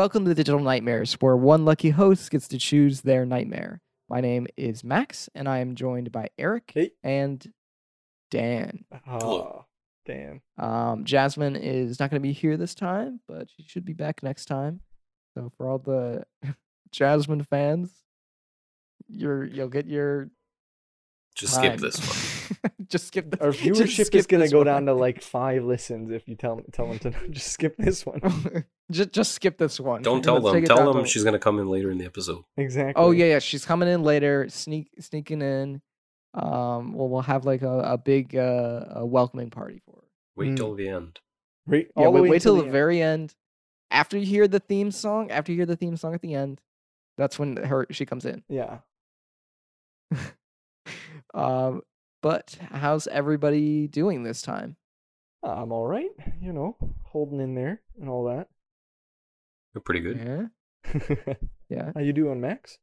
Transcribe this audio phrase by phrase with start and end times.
[0.00, 3.82] Welcome to Digital Nightmares, where one lucky host gets to choose their nightmare.
[4.08, 6.92] My name is Max, and I am joined by Eric Hey.
[7.02, 7.46] and
[8.30, 8.86] Dan.
[9.06, 9.66] Oh,
[10.06, 10.40] Dan.
[10.56, 14.22] Um, Jasmine is not going to be here this time, but she should be back
[14.22, 14.80] next time.
[15.34, 16.24] So for all the
[16.92, 17.92] Jasmine fans,
[19.06, 20.30] you're you'll get your
[21.36, 22.72] Just skip this one.
[22.88, 24.66] just skip the Our viewership skip is gonna go one.
[24.66, 28.64] down to like five listens if you tell tell them to just skip this one.
[28.90, 30.02] just just skip this one.
[30.02, 30.64] Don't tell them.
[30.64, 32.44] Tell them she's gonna come in later in the episode.
[32.56, 32.94] Exactly.
[33.02, 33.38] Oh yeah, yeah.
[33.38, 35.80] She's coming in later, sneak sneaking in.
[36.34, 40.08] Um, well, we'll have like a, a big uh a welcoming party for her.
[40.36, 40.56] Wait Mm.
[40.56, 41.20] till the end.
[41.66, 42.72] Wait, Yeah, all wait, wait till the end.
[42.72, 43.34] very end.
[43.90, 46.60] After you hear the theme song, after you hear the theme song at the end,
[47.18, 48.42] that's when her she comes in.
[48.48, 48.78] Yeah.
[51.34, 51.82] Um,
[52.22, 54.76] but how's everybody doing this time?
[55.42, 56.10] I'm all right.
[56.40, 58.48] You know, holding in there and all that.
[59.74, 60.50] We're pretty good.
[60.94, 61.34] Yeah,
[61.68, 61.92] yeah.
[61.94, 62.78] How you doing, Max?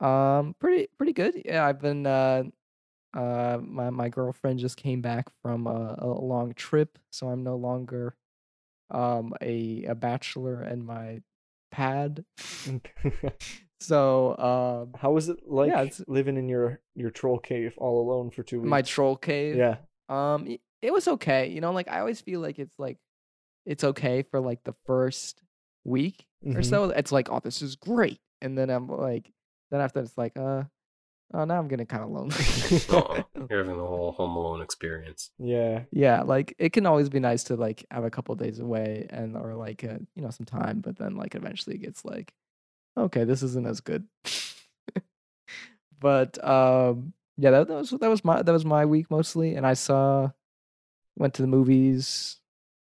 [0.00, 1.40] Um, pretty pretty good.
[1.44, 2.44] Yeah, I've been uh
[3.14, 7.56] uh my my girlfriend just came back from a, a long trip, so I'm no
[7.56, 8.16] longer
[8.90, 11.22] um a a bachelor and my
[11.70, 12.24] pad.
[13.80, 18.30] So um How was it like it's- living in your your troll cave all alone
[18.30, 18.70] for two weeks?
[18.70, 19.56] my troll cave.
[19.56, 19.76] Yeah.
[20.08, 21.48] Um y- it was okay.
[21.48, 22.98] You know, like I always feel like it's like
[23.64, 25.42] it's okay for like the first
[25.84, 26.64] week or Mhm.
[26.64, 26.84] so.
[26.90, 28.20] It's like, oh, this is great.
[28.40, 29.32] And then I'm like
[29.70, 30.64] then after it's like, uh
[31.34, 32.36] oh now I'm getting kind of lonely.
[32.90, 35.30] Aw, you're having the whole Home Alone experience.
[35.38, 35.82] Yeah.
[35.90, 39.36] yeah like it can always be nice to like have a couple days away and
[39.36, 42.32] or like uh, you know some time but then like eventually it gets like
[42.96, 44.06] okay this isn't as good
[46.00, 49.66] but um yeah that, that was that was my that was my week mostly and
[49.66, 50.28] i saw
[51.16, 52.36] went to the movies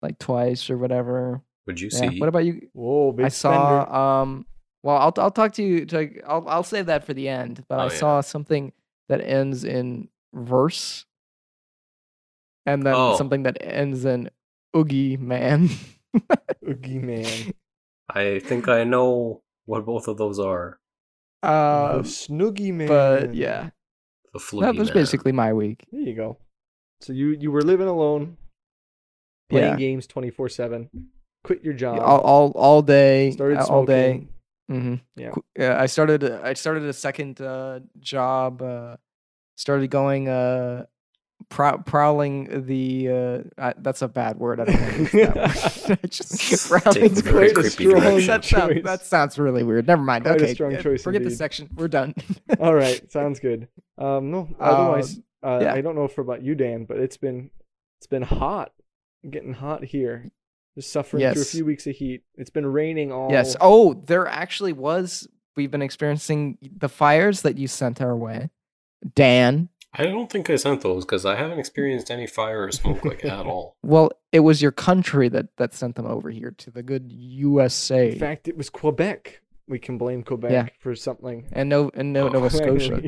[0.03, 2.11] like twice or whatever Would you yeah.
[2.11, 2.21] see?
[2.21, 3.51] what about you Whoa, big i saw
[3.85, 3.95] spender.
[3.95, 4.47] um
[4.83, 7.79] well i'll i'll talk to you to, i'll i'll save that for the end but
[7.79, 7.99] Oh, i yeah.
[7.99, 8.73] saw something
[9.09, 11.05] that ends in verse
[12.67, 13.17] and then Oh.
[13.17, 14.31] something that ends in
[14.77, 15.69] oogie man
[16.69, 17.55] Oogie man.
[18.11, 20.79] I think I know what both of those are.
[21.43, 22.89] uh, the Snoogie man.
[22.89, 23.71] but yeah
[24.35, 24.99] The Floogie that was Man.
[25.01, 26.37] basically my week There you go.
[27.01, 28.37] So you you were living alone,
[29.49, 29.85] playing Yeah.
[29.87, 30.91] games twenty four seven.
[31.45, 31.99] Quit your job.
[32.05, 33.77] all, all all day started uh, smoking.
[33.79, 34.09] all day
[34.71, 34.97] Mm-hmm.
[35.17, 35.35] Yeah.
[35.59, 38.97] yeah i started I started a second uh job uh
[39.57, 40.87] started going uh
[41.49, 46.69] prow- prowling the uh I, that's a bad word i don't want to that just
[46.69, 50.45] prowling the- very creepy strong that sounds that sounds really weird never mind Quite a
[50.45, 51.39] okay strong uh, choice forget this indeed.
[51.39, 52.15] section we're done
[52.61, 53.69] All right, sounds good.
[53.99, 55.75] Um, no, otherwise, uh, yeah.
[55.75, 57.51] I don't know for about you, Dan, but it's been
[57.99, 58.73] it's been hot,
[59.29, 60.31] getting hot here.
[60.75, 62.23] Just suffering through a few weeks of heat.
[62.37, 63.31] It's been raining all.
[63.31, 68.49] yes oh there actually was we've been experiencing the fires that you sent our way
[69.15, 73.05] dan I don't think I sent those because I haven't experienced any fire or smoke
[73.05, 73.77] like at all.
[73.83, 78.13] Well, it was your country that that sent them over here to the good USA
[78.13, 79.41] In fact, it was Quebec.
[79.67, 81.47] We can blame Quebec for something.
[81.53, 83.03] and no and no, Oh, Nova Scotia.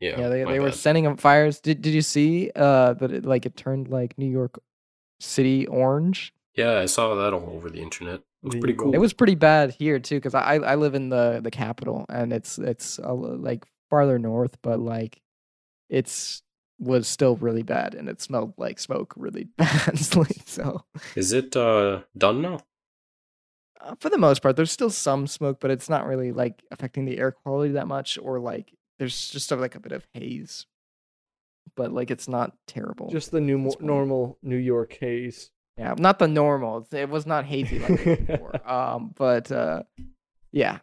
[0.00, 1.60] Yeah, Yeah, they, my they were sending up fires.
[1.60, 4.60] Did did you see uh that it, like it turned like New York
[5.20, 6.32] City orange?
[6.54, 8.20] Yeah, I saw that all over the internet.
[8.42, 8.94] It was pretty cool.
[8.94, 12.32] It was pretty bad here too because I I live in the the capital and
[12.32, 15.20] it's it's a, like farther north, but like
[15.88, 16.42] it's
[16.80, 20.36] was still really bad and it smelled like smoke really badly.
[20.46, 20.84] So
[21.16, 22.60] Is it uh done now?
[23.80, 27.04] uh, for the most part, there's still some smoke, but it's not really like affecting
[27.04, 30.66] the air quality that much, or like there's just sort like a bit of haze,
[31.76, 33.08] but like it's not terrible.
[33.10, 33.86] Just the new That's fine.
[33.86, 35.50] normal New York haze.
[35.76, 36.86] yeah, not the normal.
[36.92, 38.60] It was not hazy like before.
[38.68, 39.82] Um, but uh,
[40.52, 40.78] yeah,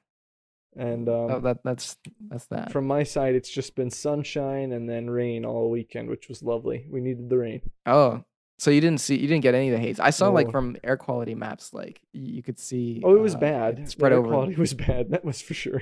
[0.77, 1.97] And um, oh, that that's
[2.29, 2.71] that's that.
[2.71, 6.85] from my side, it's just been sunshine and then rain all weekend, which was lovely.
[6.89, 7.61] We needed the rain.
[7.85, 8.23] oh,
[8.57, 9.99] so you didn't see, you didn't get any of the haze.
[9.99, 13.01] I saw like from air quality maps, like you could see.
[13.05, 13.85] Oh, it was uh, bad.
[13.85, 14.27] The Spread air over.
[14.29, 15.11] quality was bad.
[15.11, 15.81] That was for sure.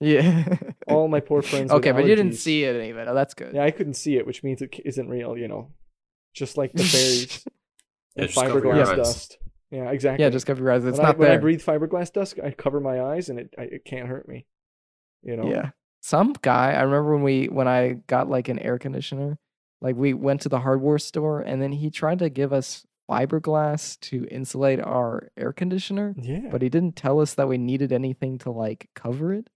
[0.00, 0.56] Yeah.
[0.88, 1.70] All my poor friends.
[1.70, 3.06] okay, but you didn't see it even.
[3.08, 3.54] Oh, that's good.
[3.54, 5.36] Yeah, I couldn't see it, which means it c- isn't real.
[5.38, 5.70] You know,
[6.32, 7.44] just like the fairies
[8.16, 9.38] Yeah, and just fiberglass dust.
[9.74, 10.24] Yeah, exactly.
[10.24, 10.84] Yeah, just cover your eyes.
[10.84, 11.30] It's when not I, when.
[11.32, 14.46] I breathe fiberglass dust, I cover my eyes, and it I, it can't hurt me.
[15.22, 15.50] You know.
[15.50, 15.70] Yeah.
[16.00, 19.38] Some guy, I remember when we when I got like an air conditioner,
[19.80, 23.98] like we went to the hardware store and then he tried to give us fiberglass
[24.00, 26.48] to insulate our air conditioner, Yeah.
[26.50, 29.48] but he didn't tell us that we needed anything to like cover it.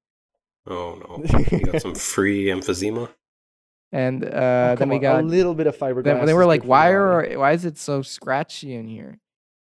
[0.67, 1.43] Oh no.
[1.51, 3.09] You got some free emphysema?
[3.93, 6.05] And uh Oh, then come we on, got a little bit of fiberglass.
[6.05, 9.19] then they were like, why are why is it so scratchy in here?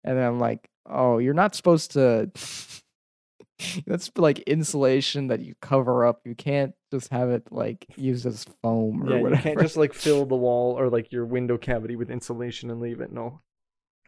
[0.04, 2.30] And then I'm like, oh, you're not supposed to.
[3.86, 6.22] That's like insulation that you cover up.
[6.26, 9.94] You can't just have it like used as foam or Yeah, you can't just like
[9.94, 13.12] fill the wall or like your window cavity with insulation and leave it.
[13.12, 13.42] No.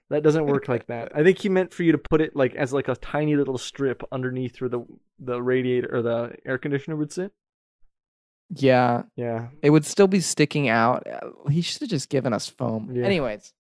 [0.10, 1.12] That doesn't work like that.
[1.16, 3.58] I think he meant for you to put it like as like a tiny little
[3.58, 4.86] strip underneath where the
[5.20, 7.32] the radiator or the air conditioner would sit.
[8.50, 9.48] yeah, Yeah.
[9.64, 11.08] it would still be sticking out.
[11.08, 12.92] Uh, He should have just given us foam.
[12.94, 13.06] Yeah.
[13.06, 13.52] Anyways,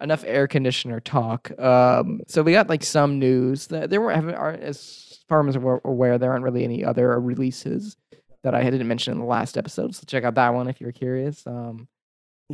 [0.00, 1.50] enough air conditioner talk.
[1.60, 5.58] Um, so we got like some news that there were haven't- aren't as far as
[5.58, 7.96] we're aware there aren't really any other releases
[8.44, 9.94] that I didn't mention in the last episode.
[9.94, 11.46] So check out that one if you're curious.
[11.46, 11.88] Um,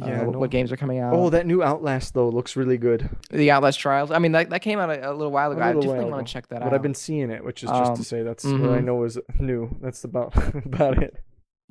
[0.01, 0.23] uh, Yeah.
[0.25, 0.39] what, no.
[0.41, 1.15] what games are coming out?
[1.15, 3.09] Oh, that new Outlast though looks really good.
[3.31, 4.11] the Outlast Trials.
[4.11, 5.61] I mean, that, that came out a, a little while ago.
[5.61, 6.71] I little definitely want to check that But out.
[6.71, 8.85] But I've been seeing it, which is just Um, to say that's what I mhm.
[8.85, 9.77] know is new.
[9.81, 11.17] That's about about it.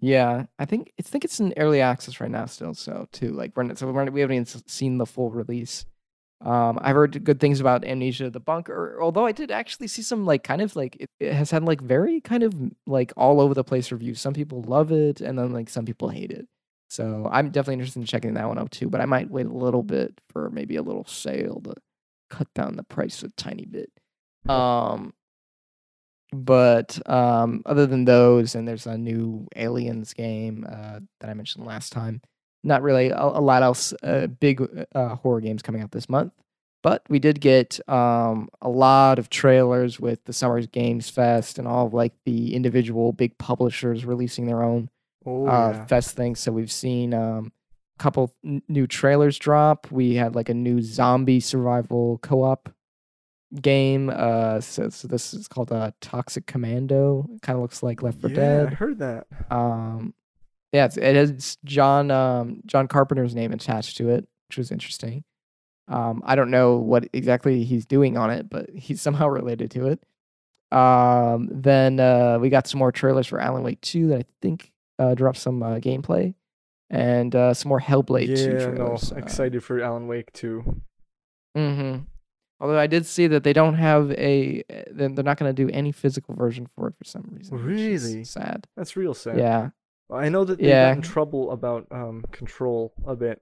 [0.06, 2.74] Yeah, I think I think it's in early access right now still.
[2.74, 5.32] So too, like we're not, so we're, not- we haven't even s- seen the full
[5.32, 5.86] release.
[6.42, 9.00] Um, I've heard good things about Amnesia: The Bunker.
[9.02, 11.80] Although I did actually see some like kind of like it, it has had like
[11.80, 12.54] very kind of
[12.86, 14.20] like all over the place reviews.
[14.20, 16.48] Some people love it, and then like some people hate it.
[16.90, 18.90] So I'm definitely interested in checking that one out too.
[18.90, 21.76] But I might wait a little bit for maybe a little sale to
[22.30, 23.90] cut down the price a tiny bit.
[24.50, 25.14] Um,
[26.34, 31.66] but um, other than those, and there's a new Aliens game uh, that I mentioned
[31.66, 32.22] last time.
[32.64, 34.62] Not really a, a lot else uh, big
[34.96, 36.34] uh, horror games coming out this month,
[36.82, 41.68] but we did get um, a lot of trailers with the Summer Games Fest and
[41.68, 44.90] all of like the individual big publishers releasing their own
[45.26, 45.86] Oh uh, yeah.
[45.86, 46.36] fest thing.
[46.36, 47.52] So we've seen um,
[47.98, 49.92] a couple n- new trailers drop.
[49.92, 52.70] We had like a new zombie survival co-op
[53.62, 54.10] game.
[54.14, 57.28] Uh, so, so this is called uh, Toxic Commando.
[57.36, 58.74] It kind of looks like Left 4 yeah, I Dead.
[58.74, 59.28] heard that.
[59.52, 60.14] Um,
[60.72, 65.24] yeah, it's, it has John um, John Carpenter's name attached to it, which was interesting.
[65.88, 69.88] Um, I don't know what exactly he's doing on it, but he's somehow related to
[69.88, 70.02] it.
[70.76, 74.72] Um, then uh, we got some more trailers for Alan Wake 2 that I think
[74.98, 76.34] uh, dropped some uh, gameplay,
[76.90, 79.12] and uh, some more Hellblade 2 yeah, no, trailers.
[79.12, 80.82] uh, excited for Alan Wake too.
[81.56, 82.04] Mm-hmm.
[82.64, 85.66] Although I did see that they don't have a, uh, they're they're not going to
[85.66, 87.58] do any physical version for it for some reason.
[87.58, 88.24] Really?
[88.24, 88.68] sad.
[88.78, 89.38] That's real sad.
[89.38, 89.72] Yeah.
[90.10, 90.92] I know that they Yeah.
[90.92, 93.42] got in trouble about um control a bit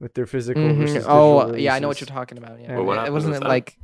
[0.00, 0.76] with their physical Mhm.
[0.76, 2.60] versus Oh, digital yeah, I know what you're talking about.
[2.60, 3.48] Yeah, Well, what it, it happened wasn't it that?
[3.48, 3.78] like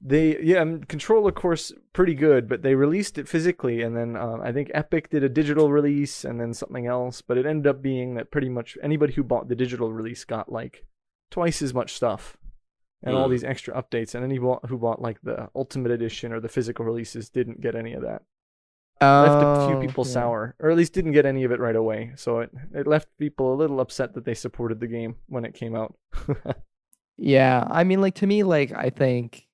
[0.00, 4.16] They yeah, um, control of course pretty good, but they released it physically, and then
[4.16, 7.20] um, I think Epic did a digital release, and then something else.
[7.20, 10.50] But it ended up being that pretty much anybody who bought the digital release got
[10.50, 10.86] like
[11.30, 12.38] twice as much stuff
[13.02, 13.30] and all Hmm.
[13.32, 17.28] these extra updates, and anyone who bought like the Ultimate Edition or the physical releases
[17.30, 18.22] didn't get any of that.
[19.02, 20.12] left a few Oh, people yeah.
[20.12, 22.12] sour, or at least didn't get any of it right away.
[22.16, 25.54] So it it left people a little upset that they supported the game when it
[25.54, 25.94] came out.
[27.16, 29.46] Yeah, I mean, like to me, like I think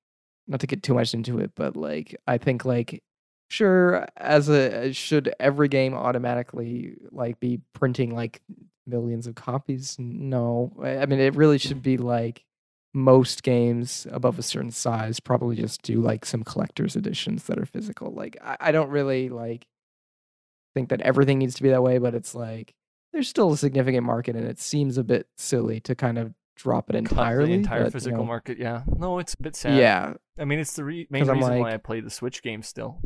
[0.47, 3.03] not to get too much into it, but like I think like
[3.49, 8.41] sure, as a should every game automatically like be printing like
[8.85, 9.97] millions of copies?
[9.99, 12.45] No, I mean it really should be like
[12.97, 17.65] most games above a certain size probably just do like some collector's editions that are
[17.65, 18.11] physical.
[18.11, 19.67] Like I, I don't really like
[20.73, 22.73] think that everything needs to be that way, but it's like
[23.13, 26.89] there's still a significant market, and it seems a bit silly to kind of drop
[26.89, 27.49] it entirely.
[27.49, 28.57] the entire but, you physical know, market.
[28.57, 29.77] Yeah, no, it's a bit sad.
[29.77, 30.15] Yeah.
[30.39, 32.97] I mean, it's the re- main reason why I play the Switch game still.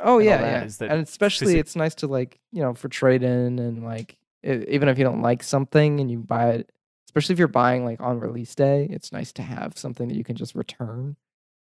[0.00, 0.68] Oh yeah, that yeah.
[0.80, 4.64] that and especially it's nice to like you know for trade in and like e-
[4.68, 6.72] even if you don't like something and you buy it,
[7.14, 10.24] especially if you're buying like on release day, it's nice to have something that you
[10.24, 11.16] can just return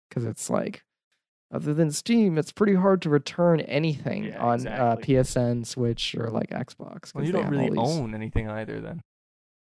[0.09, 0.83] because it's like
[1.53, 5.15] other than Steam, it's pretty hard to return anything Yeah, on exactly.
[5.15, 7.13] uh, PSN, Switch, or like Xbox.
[7.13, 8.81] Well, 'cause you don't really these- own anything either.
[8.81, 9.01] Then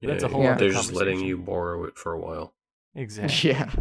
[0.00, 0.54] Yeah, That's a whole Yeah.
[0.56, 2.52] They're just letting you borrow it for a while.
[2.94, 3.50] exactly.
[3.50, 3.73] Yeah.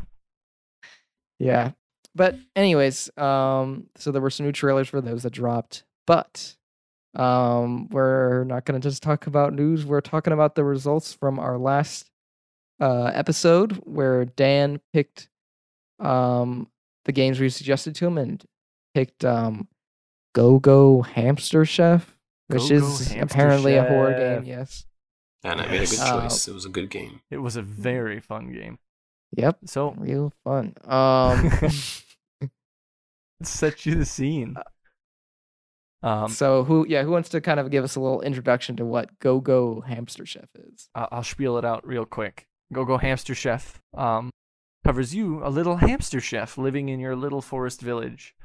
[1.39, 1.71] Yeah.
[2.15, 6.55] But anyways, um so there were some new trailers for those that dropped, but
[7.15, 11.39] um we're not going to just talk about news, we're talking about the results from
[11.39, 12.09] our last
[12.79, 15.29] uh episode where Dan picked
[15.99, 16.67] um
[17.05, 18.43] the games we suggested to him and
[18.93, 19.67] picked um
[20.35, 22.15] Go Go Hamster Chef,
[22.47, 24.85] which Go-Go is Hamster apparently a horror game, yes.
[25.43, 26.01] And I made a good Yes.
[26.01, 26.47] Uh, choice.
[26.47, 27.21] it was a good game.
[27.31, 28.77] It was a very fun game.
[29.35, 30.73] Yep, So real fun.
[30.85, 31.49] Um
[33.43, 34.55] set you the scene.
[36.03, 38.85] Um, so who yeah who wants to kind of give us a little introduction to
[38.85, 42.47] what go go hamster chef is I- I'll spiel it out real quick.
[42.73, 44.29] Go Go Hamster Chef um,
[44.83, 48.35] covers you, a little hamster chef living in your little forest village.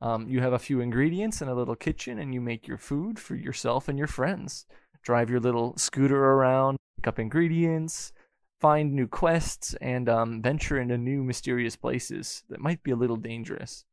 [0.00, 3.18] Um, you have a few ingredients and a little kitchen, and you make your food
[3.18, 4.66] for yourself and your friends.
[5.02, 8.12] Drive your little scooter around, pick up ingredients,
[8.60, 13.16] find new quests and um, venture into new mysterious places that might be a little
[13.16, 13.84] dangerous.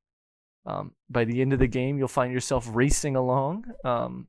[0.69, 3.65] Um, by the end of the game, you'll find yourself racing along.
[3.83, 4.27] Um,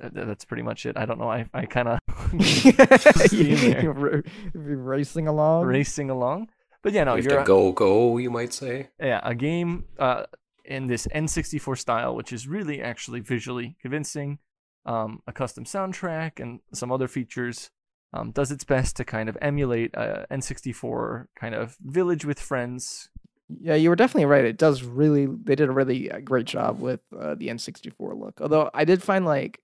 [0.00, 0.96] th- th- that's pretty much it.
[0.96, 1.30] I don't know.
[1.30, 1.98] I, I kind of
[3.32, 4.20] You're ra-
[4.54, 5.66] you're racing along.
[5.66, 6.48] racing along,
[6.82, 8.88] but yeah, no, you you're to go, go, you might say.
[9.00, 10.24] yeah, a game uh,
[10.64, 14.38] in this N64 style, which is really actually visually convincing,
[14.86, 17.70] um, a custom soundtrack and some other features,
[18.12, 23.10] um, does its best to kind of emulate a N64 kind of village with friends.
[23.48, 24.44] Yeah, you were definitely right.
[24.44, 25.26] It does really.
[25.26, 28.40] They did a really uh, great job with uh, the N64 look.
[28.40, 29.60] Although I did find like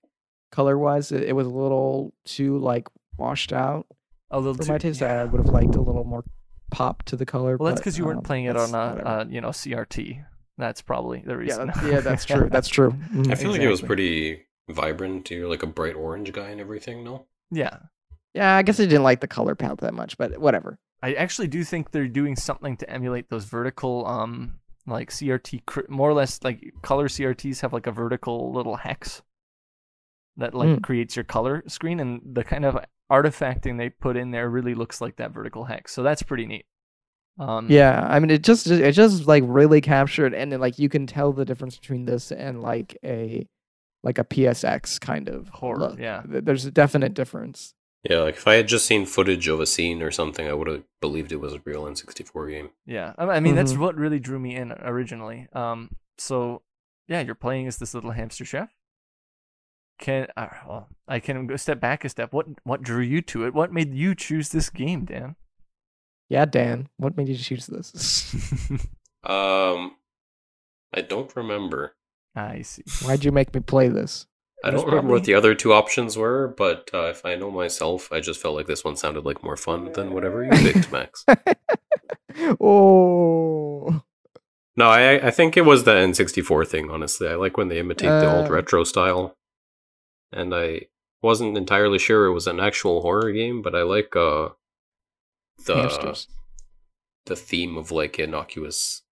[0.51, 3.87] color wise, it, it was a little too like washed out
[4.29, 5.01] A little for too, my taste.
[5.01, 5.21] yeah.
[5.21, 6.23] I would have liked a little more
[6.69, 7.57] pop to the color.
[7.57, 10.23] Well, that's because you weren't um, playing it on a, uh, you know CRT.
[10.57, 11.67] That's probably the yeah, reason.
[11.67, 12.49] that's, yeah, that's true.
[12.51, 12.91] That's true.
[12.91, 15.31] Mhm, I feel like it was pretty vibrant.
[15.31, 17.25] You're like a bright orange guy and everything, no?
[17.49, 17.77] yeah.
[18.33, 20.79] Yeah, I guess I didn't like the color palette that much, but whatever.
[21.01, 26.09] I actually do think they're doing something to emulate those vertical, um, like CRT, more
[26.09, 29.21] or less like color CRTs have like a vertical little hex
[30.37, 30.83] that like Mm.
[30.83, 32.77] creates your color screen, and the kind of
[33.11, 35.91] artifacting they put in there really looks like that vertical hex.
[35.91, 36.65] So that's pretty neat.
[37.39, 40.87] Um, Yeah, I mean, it just it just like really captured, and then, like you
[40.89, 43.47] can tell the difference between this and like a
[44.03, 45.99] like a PSX kind of Horror, look.
[45.99, 46.23] yeah.
[46.25, 47.73] There's a definite difference.
[48.09, 50.67] Yeah, like if I had just seen footage of a scene or something, I would
[50.67, 52.69] have believed it was a real N64 game.
[52.85, 53.77] Yeah, I I mean that's Mhm.
[53.79, 55.47] what really drew me in originally.
[55.53, 56.63] Um, so
[57.07, 58.69] yeah, you're playing as this little hamster chef.
[59.99, 62.33] Can uh, well, I can go step back a step.
[62.33, 63.53] What what drew you to it?
[63.53, 65.35] What made you choose this game, Dan?
[66.27, 68.33] Yeah, Dan, what made you choose this?
[69.23, 69.97] Um,
[70.91, 71.93] I don't remember.
[72.35, 72.81] I see.
[73.05, 74.25] Why'd you make me play this?
[74.63, 78.11] I don't remember what the other two options were, but uh, if I know myself,
[78.11, 81.25] I just felt like this one sounded like more fun than whatever you picked, Max.
[82.59, 84.01] oh,
[84.77, 86.89] No, I I think it was the N64 thing.
[86.89, 88.51] Honestly, I like when they imitate the old Uh.
[88.51, 89.35] retro style,
[90.31, 90.87] and I
[91.21, 94.49] wasn't entirely sure it was an actual horror game, but I like uh
[95.65, 96.27] the hamsters.
[97.25, 99.03] the theme of like innocuous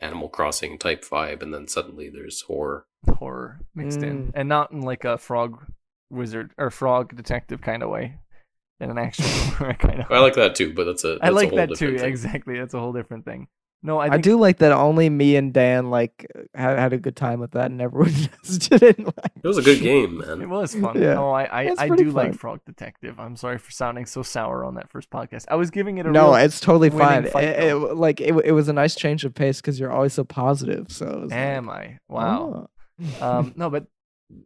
[0.00, 2.86] Animal Crossing type vibe, and then suddenly there's horror.
[3.08, 4.02] Horror mixed Mm.
[4.10, 5.64] in, and not in like a frog
[6.10, 8.18] wizard or frog detective kind of way,
[8.80, 9.24] in an actual
[9.78, 10.10] kind of.
[10.10, 11.98] I like that too, but that's a that's I a like whole that too.
[11.98, 12.06] thing.
[12.08, 13.48] Exactly, that's a whole different thing.
[13.82, 17.16] No, I, I, do like that only me and Dan like had, had a good
[17.16, 18.12] time with that, and everyone
[18.44, 19.32] just didn't like.
[19.42, 20.42] It was a good game, man.
[20.42, 21.00] It was fun.
[21.00, 21.14] Yeah.
[21.14, 22.34] No, I I, I pretty do like.
[22.34, 23.18] Frog Detective.
[23.18, 25.46] I'm sorry for sounding so sour on that first podcast.
[25.48, 27.24] I was giving it a No, real, it's totally fine.
[27.24, 30.12] fight, It, it, like it, it was a nice change of pace because you're always
[30.12, 30.88] so positive.
[30.90, 32.00] So it was like, Am I?
[32.06, 32.52] Wow.
[32.66, 32.70] oh.
[33.20, 33.86] Um, no, but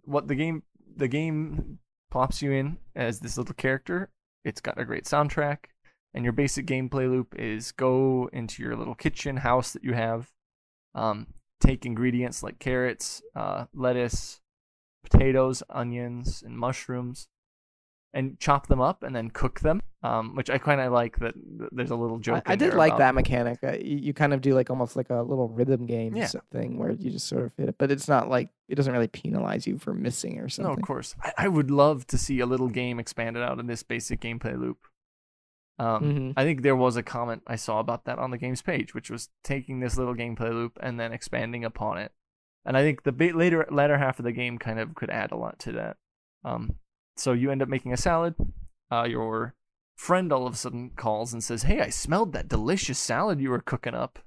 [0.05, 0.63] what the game
[0.97, 1.79] the game
[2.11, 4.11] plops you in as this little character.
[4.45, 5.65] It's got a great soundtrack,
[6.13, 10.31] and your basic gameplay loop is go into your little kitchen house that you have,
[10.95, 11.27] um,
[11.61, 14.41] take ingredients like carrots, uh, lettuce,
[15.03, 17.27] potatoes, onions, and mushrooms,
[18.15, 19.83] and chop them up and then cook them.
[20.03, 21.35] Um, which I kind of like that.
[21.73, 22.43] There's a little I, joke.
[22.47, 23.59] I in did like about- that mechanic.
[23.65, 26.29] Uh, you, you kind of do like almost like a little rhythm game Yeah.
[26.53, 29.09] thing where you just sort of hit it, but it's not like it doesn't really
[29.09, 30.73] penalize you for missing or something.
[30.75, 31.15] No, of course.
[31.23, 34.59] I, I would love to see a little game expanded out in this basic gameplay
[34.61, 34.79] loop.
[35.79, 36.35] Um, Mhm.
[36.37, 39.11] I think there was a comment I saw about that on the game's page, which
[39.11, 42.13] was taking this little gameplay loop and then expanding upon it.
[42.65, 45.37] And I think the later latter half of the game kind of could add a
[45.37, 45.97] lot to that.
[46.45, 46.77] Um,
[47.17, 48.35] so you end up making a salad.
[48.91, 49.55] Uh, your
[49.97, 53.51] friend all of a sudden calls and says, "Hey, I smelled that delicious salad you
[53.51, 54.19] were cooking up.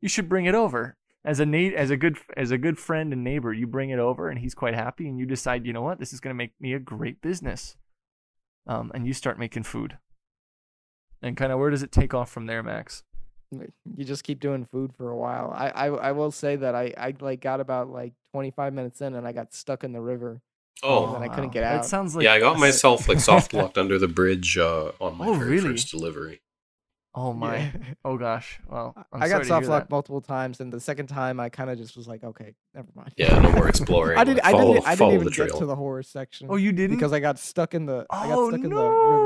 [0.00, 3.12] You should bring it over." As a na- as a good as a good friend
[3.12, 5.08] and neighbor, you bring it over, and he's quite happy.
[5.08, 7.76] And you decide, you know what, this is going to make me a great business.
[8.66, 9.98] Um, and you start making food.
[11.22, 13.02] And kind of where does it take off from there, Max?
[13.50, 15.52] You just keep doing food for a while.
[15.54, 19.14] I, I I will say that I I like got about like 25 minutes in
[19.14, 20.42] and I got stuck in the river.
[20.82, 21.52] Oh, then I couldn't wow.
[21.52, 21.86] get That out.
[21.86, 25.26] sounds like yeah, I got myself like soft locked under the bridge uh, on my
[25.28, 25.68] Oh, very really?
[25.70, 26.40] first delivery.
[27.16, 27.58] Oh my!
[27.58, 27.70] Yeah.
[28.04, 28.58] Oh gosh!
[28.68, 31.70] Well, I'm I sorry got soft locked multiple times, and the second time I kind
[31.70, 33.12] of just was like, okay, never mind.
[33.16, 34.18] Yeah, no more exploring.
[34.18, 34.38] I didn't.
[34.38, 34.86] like, I follow, didn't.
[34.88, 36.48] I didn't even get to the horror section.
[36.50, 36.96] Oh, you didn't?
[36.96, 38.04] because I got stuck in the.
[38.10, 38.66] I got oh stuck no!
[38.66, 38.76] in the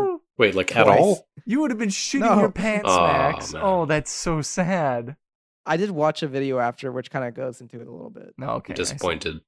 [0.04, 0.16] river.
[0.36, 1.26] Wait, like at all?
[1.46, 2.38] You would have been shitting No.
[2.40, 3.52] your pants, Aw, Max.
[3.54, 3.62] man.
[3.64, 5.16] Oh, that's so sad.
[5.64, 8.34] I did watch a video after, which kind of goes into it a little bit.
[8.36, 8.74] No, okay.
[8.74, 8.82] I see.
[8.82, 9.40] Disappointed.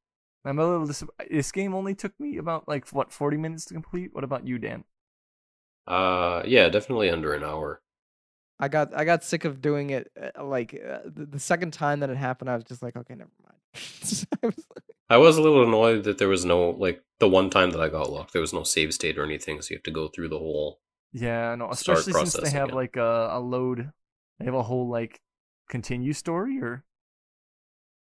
[0.44, 3.75] I'm a little dis- This game only took me about like what 40 minutes to
[3.75, 4.14] complete.
[4.14, 4.85] What about you, Dan?
[5.87, 7.82] Uh, yeah, definitely under an hour.
[8.59, 10.11] I got I got sick of doing it.
[10.37, 13.14] uh, Like uh, the, the second time that it happened, I was just like, okay,
[13.14, 13.56] never mind.
[14.42, 17.50] I was like, I was a little annoyed that there was no like the one
[17.50, 19.82] time that I got locked, there was no save state or anything, so you have
[19.82, 20.80] to go through the whole
[21.12, 22.73] Yeah, no, Start especially since they have it.
[22.73, 23.92] like a, a load.
[24.38, 25.20] They have a whole like
[25.68, 26.85] continue story or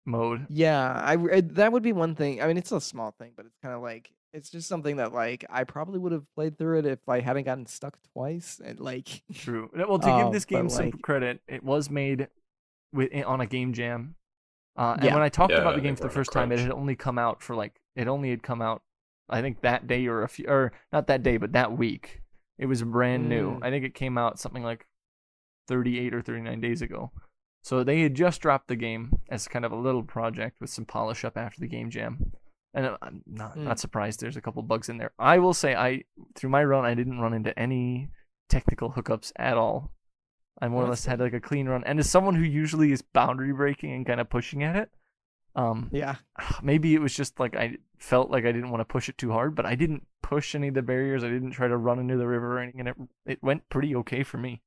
[0.08, 0.46] mode.
[0.50, 2.42] Yeah, I, I- that would be one thing.
[2.42, 5.12] I mean, it's a small thing, but it's kind of like it's just something that
[5.12, 8.60] like I probably would have played through it if I hadn't gotten stuck twice.
[8.64, 9.70] And like, True.
[9.74, 12.28] Well, to Um, give this game some like- credit, it was made
[12.92, 14.16] with on a game jam.
[14.76, 15.14] Uh, and Yeah.
[15.14, 17.18] when I talked Yeah, about the game for the first time, it had only come
[17.18, 18.82] out for like it only had come out,
[19.28, 22.20] I think that day or a few or not that day, but that week.
[22.58, 23.52] It was brand new.
[23.52, 23.64] Mm.
[23.64, 24.84] I think it came out something like
[25.68, 27.10] 38 or 39 days ago.
[27.68, 30.86] So they had just dropped the game as kind of a little project with some
[30.86, 32.32] polish up after the game jam.
[32.72, 33.64] And I'm not Mm.
[33.64, 35.12] not surprised there's a couple bugs in there.
[35.18, 38.08] I will say I through my run I didn't run into any
[38.48, 39.92] technical hookups at all.
[40.62, 41.84] I more or less had like a clean run.
[41.84, 44.90] And as someone who usually is boundary breaking and kind of pushing at it,
[45.54, 46.16] um yeah,
[46.62, 49.32] maybe it was just like I felt like I didn't want to push it too
[49.32, 51.22] hard, but I didn't push any of the barriers.
[51.22, 52.96] I didn't try to run into the river or anything, and it
[53.26, 54.62] it went pretty okay for me.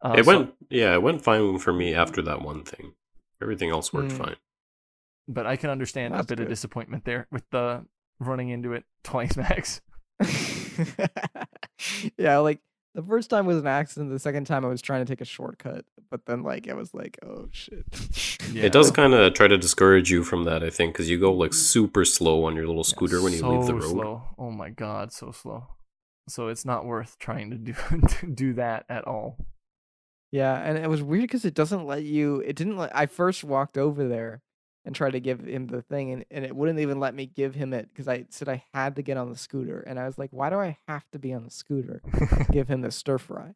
[0.00, 2.92] Uh, it so- went, yeah, it went fine for me after that one thing.
[3.42, 4.18] Everything else worked Mm.
[4.24, 4.36] fine.
[5.30, 7.84] but I can understand a That's bit of disappointment there with the
[8.18, 9.80] running into it twice max.
[12.16, 12.38] yeah.
[12.38, 12.60] Like
[12.94, 14.10] the first time was an accident.
[14.10, 16.94] The second time I was trying to take a shortcut, but then like I was
[16.94, 17.84] like, oh shit.
[18.52, 18.64] Yeah.
[18.64, 21.32] It does kind of try to discourage you from that, I think, because you go
[21.32, 23.82] like super slow on your little scooter when you leave the road.
[23.90, 24.22] Slow.
[24.38, 25.66] Oh my god, so slow.
[26.28, 27.74] So it's not worth trying to do
[28.20, 29.36] to do that at all.
[30.30, 32.40] Yeah, and it was weird because it doesn't let you.
[32.40, 32.94] It didn't let.
[32.94, 34.42] I first walked over there
[34.84, 37.54] and tried to give him the thing, and, and it wouldn't even let me give
[37.54, 40.18] him it because I said I had to get on the scooter, and I was
[40.18, 43.18] like, why do I have to be on the scooter to give him the stir
[43.18, 43.54] fry?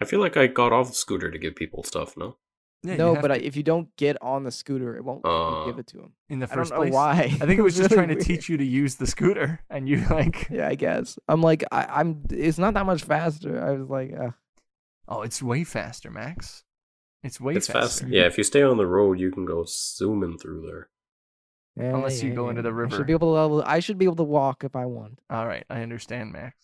[0.00, 2.36] I feel like I got off the scooter to give people stuff, no?
[2.82, 5.62] Yeah, no, but I, if you don't get on the scooter, it won't let you
[5.66, 6.12] give Uh, it to him.
[6.28, 7.12] in the I don't first know place, why.
[7.40, 9.88] I think it was just really trying to teach you to use the scooter, and
[9.88, 11.18] you like, Yeah, I guess.
[11.26, 12.22] I'm like, I, I'm.
[12.30, 13.64] It's not that much faster.
[13.64, 14.30] I was like, uh,
[15.08, 16.64] oh, it's way faster, Max.
[17.22, 18.00] It's way it's fast.
[18.00, 18.08] faster.
[18.08, 20.88] Yeah, if you stay on the road, you can go zooming through there.
[21.76, 22.62] yeah, Unless you yeah, go into yeah.
[22.64, 22.96] the I river.
[22.96, 23.68] should be able to.
[23.68, 25.18] I should be able to walk if I want.
[25.30, 26.56] All right, I understand, Max.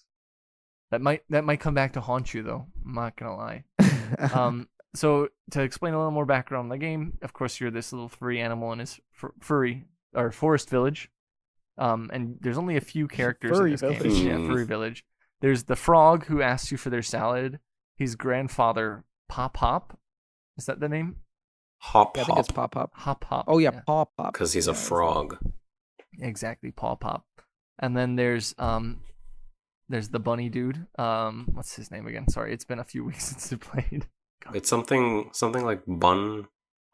[0.90, 2.66] That might that might come back to haunt you, though.
[2.84, 3.64] I'm not gonna lie.
[4.34, 7.92] Um, so to explain a little more background on the game, of course, you're this
[7.92, 11.08] little furry animal in his fur- furry or forest village.
[11.78, 13.94] Um, and there's only a few characters Furry in this game.
[14.02, 14.18] village.
[14.20, 14.48] Yeah, Hmm.
[14.48, 15.04] furry village.
[15.42, 17.60] There's the frog who asks you for their salad.
[18.00, 19.96] His grandfather, Pop Hop.
[20.56, 21.16] Is that the name?
[21.78, 22.90] Hop yeah, I think hop, it's pop pop.
[22.94, 23.44] Hop Hop.
[23.46, 24.32] Oh yeah, paw pop.
[24.32, 25.38] because he's a Yeah, it's like- frog.
[26.18, 27.24] exactly paw pop
[27.78, 29.00] and then there's um
[29.88, 33.24] there's the bunny dude um what's his name again sorry it's been a few weeks
[33.28, 34.06] since i played
[34.52, 36.48] It's something something like Bun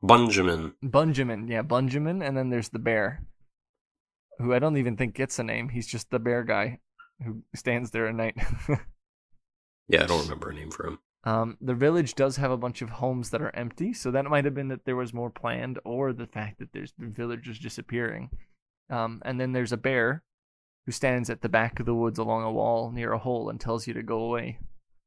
[0.05, 0.75] Bunjamin.
[0.85, 3.25] bunjamin yeah bunjamin and then there's the bear
[4.38, 6.79] who i don't even think gets a name he's just the bear guy
[7.25, 8.37] who stands there at night
[9.88, 10.99] Yeah, I don't remember a name for him.
[11.25, 14.44] um the village does have a bunch of homes that are empty so that might
[14.44, 17.59] have been that there was more planned or the fact that there's the village is
[17.59, 18.31] disappearing
[18.90, 20.22] um and then there's a bear
[20.85, 23.61] who stands at the back of the woods along a wall near a hole and
[23.61, 24.61] tells you to go away,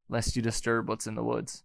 [0.10, 1.64] lest you disturb what's in the woods.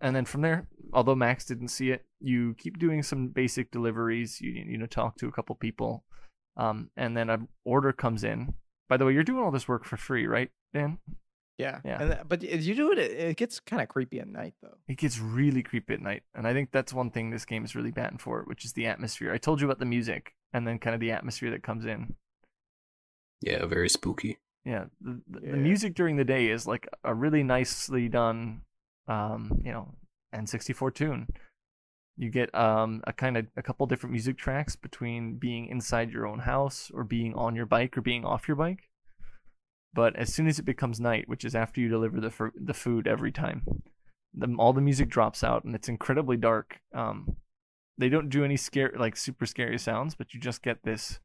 [0.00, 4.40] And then from there, although Max didn't see it, you keep doing some basic deliveries.
[4.40, 6.02] You you know talk to a couple people,
[6.56, 8.54] um, and then an order comes in.
[8.88, 10.98] By the way, you're doing all this work for free, right, Dan?
[11.60, 12.02] Yeah, Yeah.
[12.02, 14.54] And, th- but as you do it, it, it gets kind of creepy at night
[14.62, 14.78] though.
[14.88, 17.74] It gets really creepy at night, and I think that's one thing this game is
[17.74, 19.32] really batting for, which is the atmosphere.
[19.32, 22.14] I told you about the music, and then kind of the atmosphere that comes in.
[23.40, 24.38] Yeah, very spooky.
[24.64, 28.62] Yeah, the, the, the music during the day is like a really nicely done,
[29.08, 29.94] um, you know,
[30.34, 31.28] N64 tune.
[32.18, 36.26] You get um a kind of a couple different music tracks between being inside your
[36.26, 38.89] own house or being on your bike or being off your bike.
[39.92, 42.74] But as soon as it becomes night, which is after you deliver the fur- the
[42.74, 43.62] food every time,
[44.32, 46.80] the, all the music drops out and it's incredibly dark.
[46.94, 47.36] Um,
[47.98, 51.18] they don't do any scare like super scary sounds, but you just get this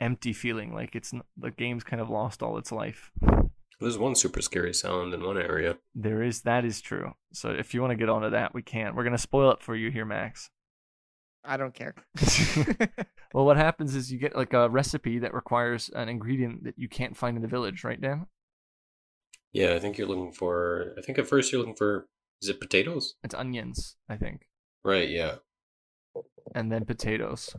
[0.00, 3.10] empty feeling like it's the game's kind of lost all its life.
[3.80, 5.78] There's one super scary sound in one area.
[5.94, 7.14] There is that is true.
[7.32, 8.96] So if you want to get onto that, we can't.
[8.96, 10.50] We're gonna spoil it for you here, Max.
[11.44, 11.94] I don't care.
[13.34, 16.88] Well, what happens is you get like a recipe that requires an ingredient that you
[16.88, 18.26] can't find in the village, right, Dan?
[19.52, 20.94] Yeah, I think you're looking for.
[20.96, 22.08] I think at first you're looking for.
[22.40, 23.16] Is it potatoes?
[23.22, 24.48] It's onions, I think,
[24.82, 25.10] Right.
[25.10, 25.36] Yeah.
[26.54, 27.54] and then potatoes.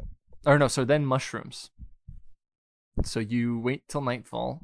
[0.46, 1.70] Or no, so then mushrooms.
[3.04, 4.62] So you wait till nightfall,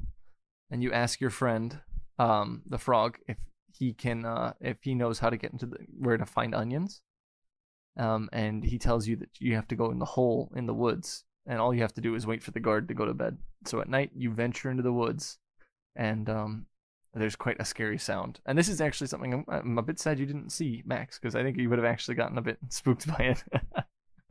[0.70, 1.80] and you ask your friend,
[2.18, 3.36] um, the frog, if
[3.72, 7.00] he can, uh, if he knows how to get into the where to find onions.
[7.96, 10.74] Um, and he tells you that you have to go in the hole in the
[10.74, 13.14] woods, and all you have to do is wait for the guard to go to
[13.14, 13.38] bed.
[13.64, 15.38] So at night you venture into the woods,
[15.94, 16.66] and um,
[17.14, 18.40] there's quite a scary sound.
[18.44, 21.34] And this is actually something I'm, I'm a bit sad you didn't see, Max, because
[21.34, 23.44] I think you would have actually gotten a bit spooked by it.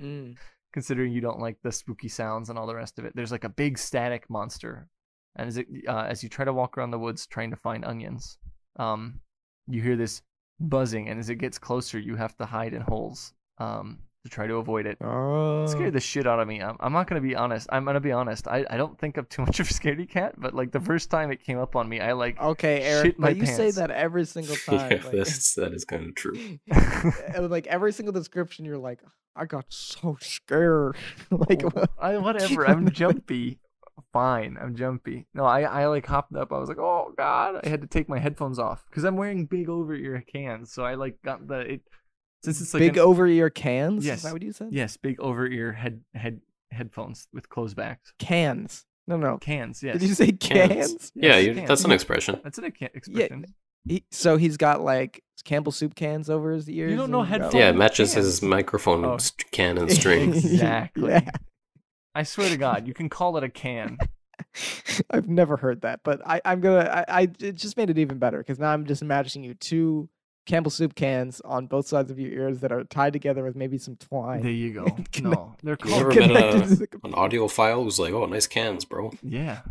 [0.02, 0.36] Mm.
[0.74, 3.14] considering you don't like the spooky sounds and all the rest of it.
[3.16, 4.90] There's like a big static monster,
[5.38, 7.86] and as it uh, as you try to walk around the woods trying to find
[7.86, 8.38] onions,
[8.78, 9.22] um,
[9.68, 10.22] you hear this
[10.60, 14.48] buzzing, and as it gets closer, you have to hide in holes um, to try
[14.48, 14.98] to avoid it.
[15.02, 15.64] Oh.
[15.64, 16.62] It scared the shit out of me.
[16.62, 17.68] I'm, I'm not gonna be honest.
[17.72, 18.48] I'm gonna be honest.
[18.48, 21.10] I, I don't think I'm too much of a scaredy cat, but like the first
[21.12, 23.72] time it came up on me, I like Okay, Eric, Shit my but you say
[23.72, 24.92] that every single time.
[24.92, 26.58] yeah, like, that's that is kind of true.
[26.72, 29.00] and, like every single description, you're like,
[29.36, 30.96] I got so scared.
[31.30, 32.68] like, what- I, whatever.
[32.68, 33.60] I'm jumpy.
[34.12, 35.26] Fine, I'm jumpy.
[35.34, 36.52] No, I, I like hopped up.
[36.54, 39.46] I was like, oh god, I had to take my headphones off because I'm wearing
[39.46, 40.72] big over ear cans.
[40.72, 41.82] So I like got the it
[42.46, 44.06] since it's like big an- over ear cans.
[44.06, 44.18] Yes.
[44.20, 44.70] Is that what you said?
[44.72, 48.14] yes, big over ear head head headphones with closed backs.
[48.20, 48.86] Cans.
[49.08, 49.38] No, no.
[49.38, 49.84] Cans.
[49.84, 50.00] Yes.
[50.00, 50.72] Did you say Cans.
[50.72, 51.12] cans?
[51.16, 51.68] yeah, Yes, you, cans.
[51.68, 52.40] that's an expression.
[52.44, 53.46] That's an ex- expression.
[53.88, 56.90] He, so he's got like Campbell soup cans over his ears.
[56.90, 57.60] You don't know and he's got, headphones?
[57.62, 58.26] Yeah, it matches cans.
[58.26, 59.18] his microphone Oh.
[59.18, 60.34] st- can and string.
[60.34, 61.12] Exactly.
[61.12, 61.30] Yeah.
[62.16, 63.98] I swear to God, you can call it a can.
[65.12, 67.06] I've never heard that, but I, I'm gonna.
[67.08, 70.10] I, I it just made it even better because now I'm just imagining you two
[70.46, 73.78] Campbell soup cans on both sides of your ears that are tied together with maybe
[73.78, 74.42] some twine.
[74.44, 74.86] There you go.
[75.12, 76.30] Connect- No, they're You ever called.
[76.32, 79.62] met connected a- to the An audiophile who's like, "Oh, nice cans, bro." Yeah.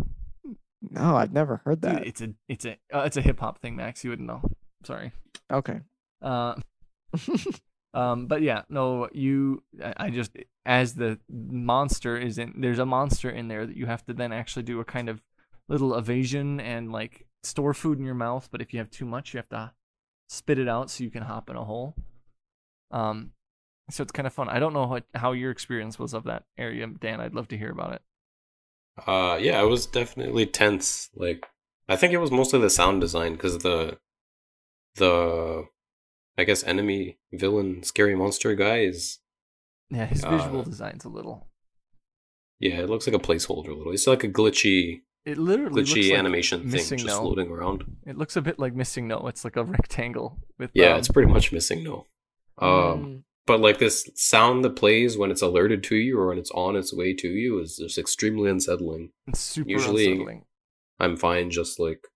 [0.90, 2.06] No, I've never heard Dude, that.
[2.06, 4.04] it's a it's a uh, it's a hip hop thing, Max.
[4.04, 4.42] You wouldn't know.
[4.84, 5.12] Sorry.
[5.50, 5.80] Okay.
[6.20, 6.54] Uh,
[7.94, 9.62] um, but yeah, no, you.
[9.82, 10.32] I I just
[10.66, 12.54] as the monster is in.
[12.58, 15.22] There's a monster in there that you have to then actually do a kind of
[15.68, 18.48] little evasion and like store food in your mouth.
[18.50, 19.72] But if you have too much, you have to
[20.28, 21.94] spit it out so you can hop in a hole.
[22.90, 23.32] Um,
[23.90, 24.48] so it's kind of fun.
[24.48, 27.20] I don't know what how your experience was of that area, Dan.
[27.20, 28.02] I'd love to hear about it.
[29.06, 31.10] Uh, yeah, it was definitely tense.
[31.14, 31.46] Like,
[31.88, 33.98] I think it was mostly the sound design because the,
[34.96, 35.64] the,
[36.38, 39.18] I guess enemy villain scary monster guy is
[39.90, 41.48] Yeah, his visual Uh, design's a little.
[42.60, 43.92] yeah, it looks like a placeholder a little.
[43.92, 47.20] It's like a glitchy, It literally looks glitchy like animation thing missing just no.
[47.22, 47.84] floating around.
[48.06, 49.28] It looks a bit like MissingNo.
[49.28, 52.04] It's like a rectangle with Yeah, um, it's pretty much MissingNo.
[52.58, 53.22] Um, Mm.
[53.46, 56.76] but like this sound that plays when it's alerted to you or when it's on
[56.76, 59.10] its way to you is just extremely unsettling.
[59.26, 60.44] it's super usually- unsettling.
[61.00, 62.06] I'm fine just like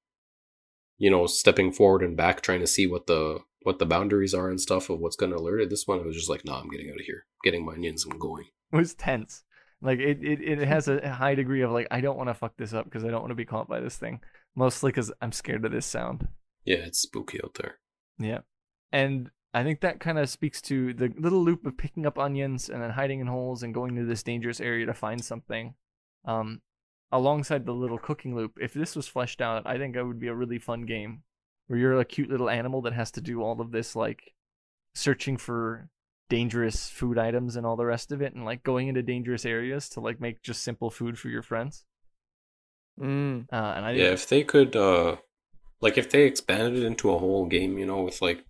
[0.98, 4.48] you know stepping forward and back trying to see what the what the boundaries are
[4.50, 5.70] and stuff of what's going to alert it.
[5.70, 8.04] This one I was just like, nah, I'm getting out of here, getting my onions,
[8.06, 8.44] and going.
[8.72, 9.42] It was tense.
[9.80, 12.56] Like it, it, it has a high degree of like I don't want to fuck
[12.56, 14.20] this up because I don't want to be caught by this thing.
[14.56, 16.26] Mostly because I'm scared of this sound.
[16.64, 17.78] Yeah, it's spooky out there.
[18.18, 18.40] Yeah,
[18.90, 22.68] and I think that kind of speaks to the little loop of picking up onions
[22.68, 25.74] and then hiding in holes and going to this dangerous area to find something.
[26.24, 26.60] Um,
[27.10, 30.28] alongside the little cooking loop, if this was fleshed out, I think it would be
[30.28, 31.22] a really fun game
[31.68, 34.34] where you're a cute little animal that has to do all of this like
[34.94, 35.88] searching for
[36.28, 39.88] dangerous food items and all the rest of it and like going into dangerous areas
[39.88, 41.84] to like make just simple food for your friends.
[43.00, 43.46] Mm.
[43.52, 45.16] Uh, and I Yeah, if they could, uh
[45.80, 48.44] like if they expanded it into a whole game, you know, with like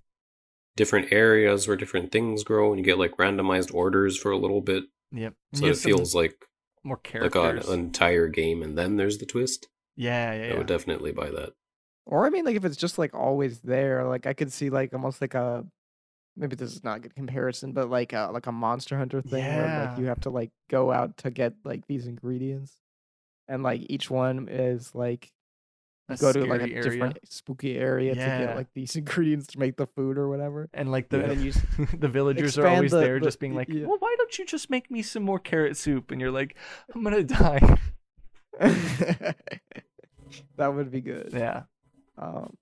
[0.76, 4.60] different areas where different things grow, and you get like randomized orders for a little
[4.60, 5.34] bit, yep.
[5.52, 6.46] so it feels like
[6.84, 7.68] more like characters.
[7.68, 9.68] an entire game, and then there's the twist.
[9.96, 11.52] yeah, yeah, I would definitely buy that.
[12.06, 14.94] Or I mean, like if it's just like always there, like I could see like
[14.94, 15.66] almost like a
[16.38, 19.44] maybe this is not a good comparison, but like a like a Monster Hunter thing
[19.44, 22.72] where like you have to like go out to get like these ingredients,
[23.48, 25.30] and like each one is like
[26.08, 26.82] A go to like a area.
[26.82, 30.68] different spooky area to get like these ingredients to make the food or whatever.
[30.72, 31.66] and like the And then you s-
[31.98, 33.84] the villagers are always the- there the- just being like yeah.
[33.86, 36.56] well why don't you just make me some more carrot soup and you're like
[36.94, 37.60] i'm gonna die
[40.56, 41.30] that would be good.
[41.32, 41.62] yeah
[42.16, 42.56] Um,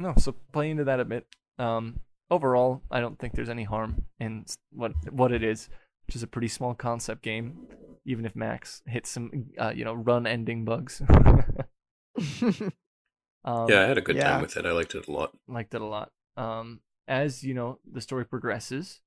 [0.00, 1.26] no so play into that a bit
[1.58, 5.68] um overall i don't think there's any harm in what what it is
[6.06, 7.66] which is a pretty small concept game
[8.04, 11.02] even if max hits some uh, you know run ending bugs
[12.42, 14.30] um, yeah, I had a good yeah.
[14.30, 14.66] time with it.
[14.66, 15.32] I liked it a lot.
[15.48, 16.10] liked it a lot.
[16.36, 19.00] Um, as you know, the story progresses,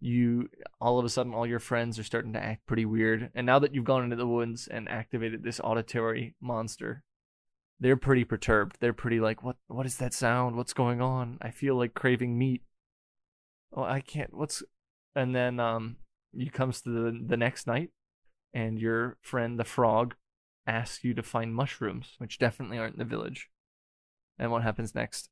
[0.00, 0.48] you
[0.80, 3.58] all of a sudden all your friends are starting to act pretty weird, and now
[3.58, 7.02] that you've gone into the woods and activated this auditory monster,
[7.80, 8.76] they're pretty perturbed.
[8.80, 9.56] They're pretty like, what?
[9.68, 10.56] What is that sound?
[10.56, 11.38] What's going on?
[11.42, 12.62] I feel like craving meat.
[13.72, 14.34] Oh, I can't.
[14.34, 14.62] What's?
[15.14, 15.96] And then um,
[16.32, 17.90] you comes to the the next night,
[18.54, 20.16] and your friend the frog
[20.66, 23.50] asks you to find mushrooms, which definitely aren't in the village.
[24.38, 25.30] And what happens next?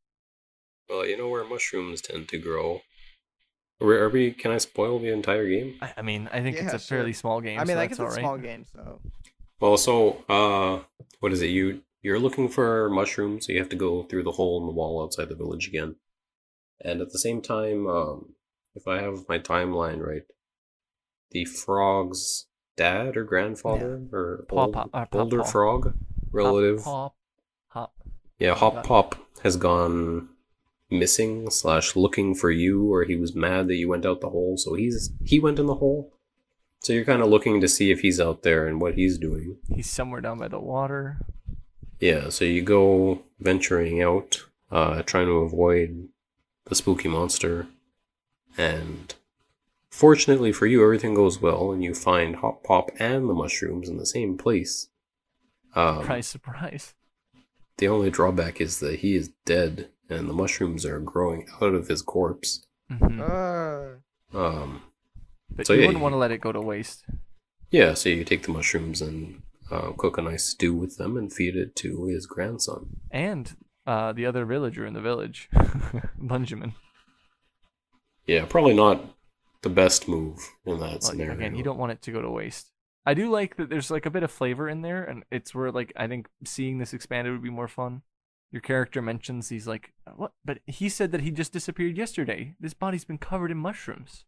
[0.88, 2.82] Well, you know where mushrooms tend to grow.
[3.80, 4.32] Are we, are we?
[4.32, 5.80] Can I spoil the entire game?
[5.80, 7.60] I, I mean, I think it's Yeah, a fairly small game.
[7.60, 8.20] I mean, so like that's it's a all right.
[8.20, 9.00] small game, so
[9.60, 10.80] Well, so uh,
[11.20, 11.46] what is it?
[11.50, 14.72] You you're looking for mushrooms, so you have to go through the hole in the
[14.72, 15.96] wall outside the village again.
[16.80, 18.34] And at the same time, um,
[18.76, 20.22] if I have my timeline right,
[21.32, 25.94] the frog's dad or grandfather or Paw old, Paw- uh, older frog
[26.30, 27.16] relative, Hop,
[27.66, 27.92] hop,
[28.38, 28.86] yeah, Hop Pop.
[28.86, 30.28] Pop has gone
[30.88, 34.56] missing slash looking for you, or he was mad that you went out the hole,
[34.56, 36.12] so he's he went in the hole.
[36.84, 39.56] So you're kind of looking to see if he's out there and what he's doing.
[39.74, 41.18] He's somewhere down by the water.
[42.00, 46.08] Yeah, so you go venturing out, uh, trying to avoid
[46.66, 47.66] the spooky monster,
[48.58, 49.14] and
[49.90, 53.96] fortunately for you, everything goes well, and you find Hop Pop and the mushrooms in
[53.96, 54.88] the same place.
[55.74, 56.94] Um, Surprise, surprise.
[57.78, 61.88] The only drawback is that he is dead, and the mushrooms are growing out of
[61.88, 62.66] his corpse.
[62.90, 63.86] hmm Uh,
[64.34, 64.82] Um,
[65.50, 67.04] But so you yeah, wouldn't want to let it go to waste.
[67.70, 71.32] yeah, so you take the mushrooms and uh, cook a nice stew with them and
[71.32, 73.00] feed it to his grandson.
[73.10, 75.48] And uh, the other villager in the village,
[76.18, 76.74] Benjamin.
[78.26, 79.04] Yeah, probably not
[79.62, 81.34] the best move in that scenario.
[81.34, 82.70] again, you don't want it to go to waste.
[83.04, 85.70] I do like that there's like a bit of flavor in there, and it's where
[85.70, 88.02] like I think seeing this expanded would be more fun.
[88.50, 90.32] Your character mentions he's like, what?
[90.44, 92.54] But he said that he just disappeared yesterday.
[92.58, 94.24] This body's been covered in mushrooms.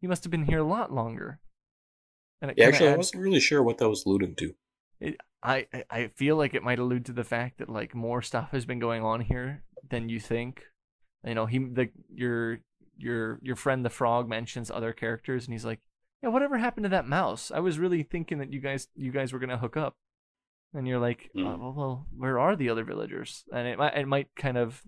[0.00, 1.40] He must have been here a lot longer.
[2.56, 4.54] Yeah, actually, I wasn't really sure what that was alluding to.
[5.08, 8.50] It, I I- feel like it might allude to the fact that like more stuff
[8.52, 10.62] has been going on here than you think.
[11.26, 12.60] You know, he the your
[12.96, 15.80] your your friend the frog mentions other characters, and he's like,
[16.22, 17.50] "Yeah, whatever happened to that mouse?
[17.50, 19.96] I was really thinking that you guys you guys were gonna hook up."
[20.72, 21.46] And you're like, Hmm.
[21.46, 24.82] "Uh, well, well, where are the other villagers?" And it might it might kind of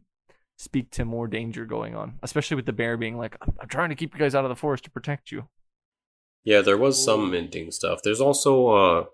[0.58, 3.90] speak to more danger going on, especially with the bear being like, "I'm, I'm trying
[3.90, 5.48] to keep you guys out of the forest to protect you."
[6.44, 8.00] Yeah, there was some minting stuff.
[8.02, 9.04] There's also uh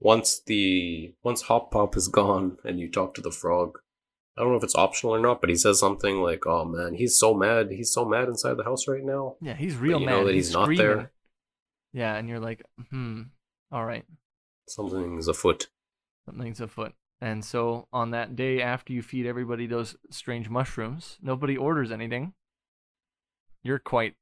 [0.00, 3.78] once the once Hop Pop is gone and you talk to the frog.
[4.36, 6.94] I don't know if it's optional or not, but he says something like, "Oh man,
[6.94, 7.70] he's so mad.
[7.70, 10.12] He's so mad inside the house right now." Yeah, he's real you mad.
[10.12, 10.86] know that he's, he's not screaming.
[10.86, 11.12] there.
[11.92, 13.22] Yeah, and you're like, hmm,
[13.70, 14.04] all right.
[14.66, 15.68] Something's afoot.
[16.26, 16.92] something's afoot.
[17.20, 22.34] And so on that day after you feed everybody those strange mushrooms, nobody orders anything.
[23.62, 24.14] You're quite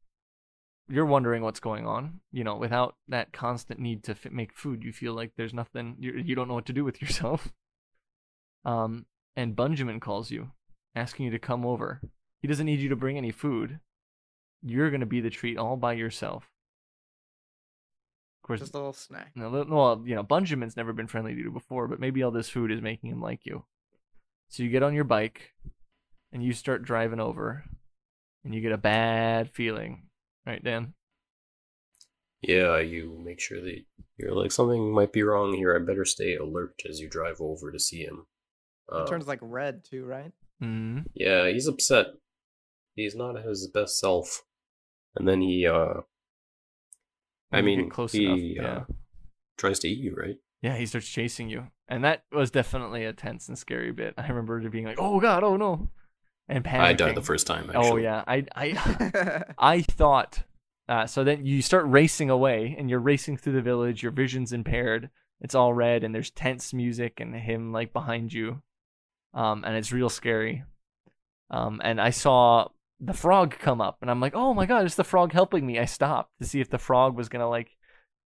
[0.89, 2.21] you're wondering what's going on.
[2.33, 5.97] You know, without that constant need to f- make food, you feel like there's nothing
[5.99, 7.53] you you don't know what to do with yourself.
[8.65, 10.51] Um and Benjamin calls you
[10.95, 12.01] asking you to come over.
[12.41, 13.81] He doesn't need you to bring any food.
[14.63, 16.49] You're going to be the treat all by yourself.
[18.43, 19.31] Of course, just a little snack.
[19.35, 22.49] no, well, you know, Benjamin's never been friendly to you before, but maybe all this
[22.49, 23.65] food is making him like you.
[24.49, 25.53] So you get on your bike
[26.33, 27.65] and you start driving over
[28.45, 30.09] and you get a bad feeling.
[30.47, 30.95] Right, Dan?
[32.43, 33.85] Yeah, you make sure that
[34.17, 35.77] you're like something might be wrong here.
[35.77, 38.27] I better stay alert as you drive over to see him.
[38.93, 40.33] Uh, It turns like red too, right?
[40.63, 41.07] Mm.
[41.15, 42.07] yeah, he's upset.
[42.95, 44.43] He's not his best self.
[45.17, 46.03] And then he, uh,
[47.53, 48.77] I When you mean, close he enough, yeah.
[48.79, 48.85] uh,
[49.59, 50.37] tries to eat you, right?
[50.63, 51.69] Yeah, he starts chasing you.
[51.89, 54.15] And that was definitely a tense and scary bit.
[54.17, 55.91] I remember it being like, oh god, oh no.
[56.53, 56.81] And panicking.
[56.81, 57.71] I died the first time.
[57.71, 57.89] Actually.
[57.89, 60.43] Oh yeah, I I I thought.
[60.87, 64.03] Uh, so then you start racing away, and you're racing through the village.
[64.03, 65.09] Your vision's impaired.
[65.41, 68.61] It's all red, and there's tense music, and him like behind you,
[69.33, 70.65] um, and it's real scary.
[71.51, 72.69] Um, and I saw
[73.01, 75.79] the frog come up, and I'm like, oh my god, it's the frog helping me.
[75.79, 77.79] I stopped to see if the frog was gonna like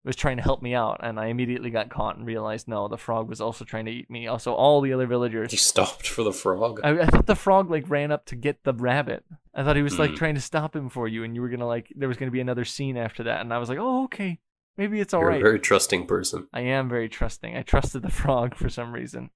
[0.05, 2.99] was trying to help me out, and I immediately got caught and realized no, the
[2.99, 4.27] frog was also trying to eat me.
[4.27, 6.81] Also, all the other villagers You stopped for the frog.
[6.85, 9.25] I, I thought the frog like ran up to get the rabbit.
[9.55, 10.17] I thought he was like Hmm.
[10.17, 12.41] trying to stop him for you, and you were gonna like there was gonna be
[12.41, 14.41] another scene after that, and I was like, oh okay,
[14.77, 15.41] maybe it's all You're right.
[15.41, 16.49] a very trusting person.
[16.53, 17.57] I am very trusting.
[17.57, 19.31] I trusted the frog for some reason.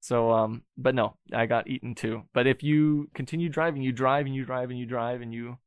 [0.00, 2.22] So um, but no, I got eaten too.
[2.32, 5.58] But if you continue driving, you drive and you drive and you drive and you,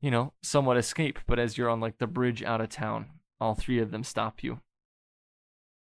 [0.00, 1.18] you know, somewhat escape.
[1.26, 4.42] But as you're on like the bridge out of town, all three of them stop
[4.42, 4.60] you,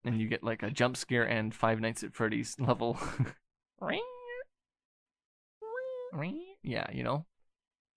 [0.03, 2.99] and you get like a jump scare and Five Nights at Freddy's level.
[6.63, 7.25] yeah, you know,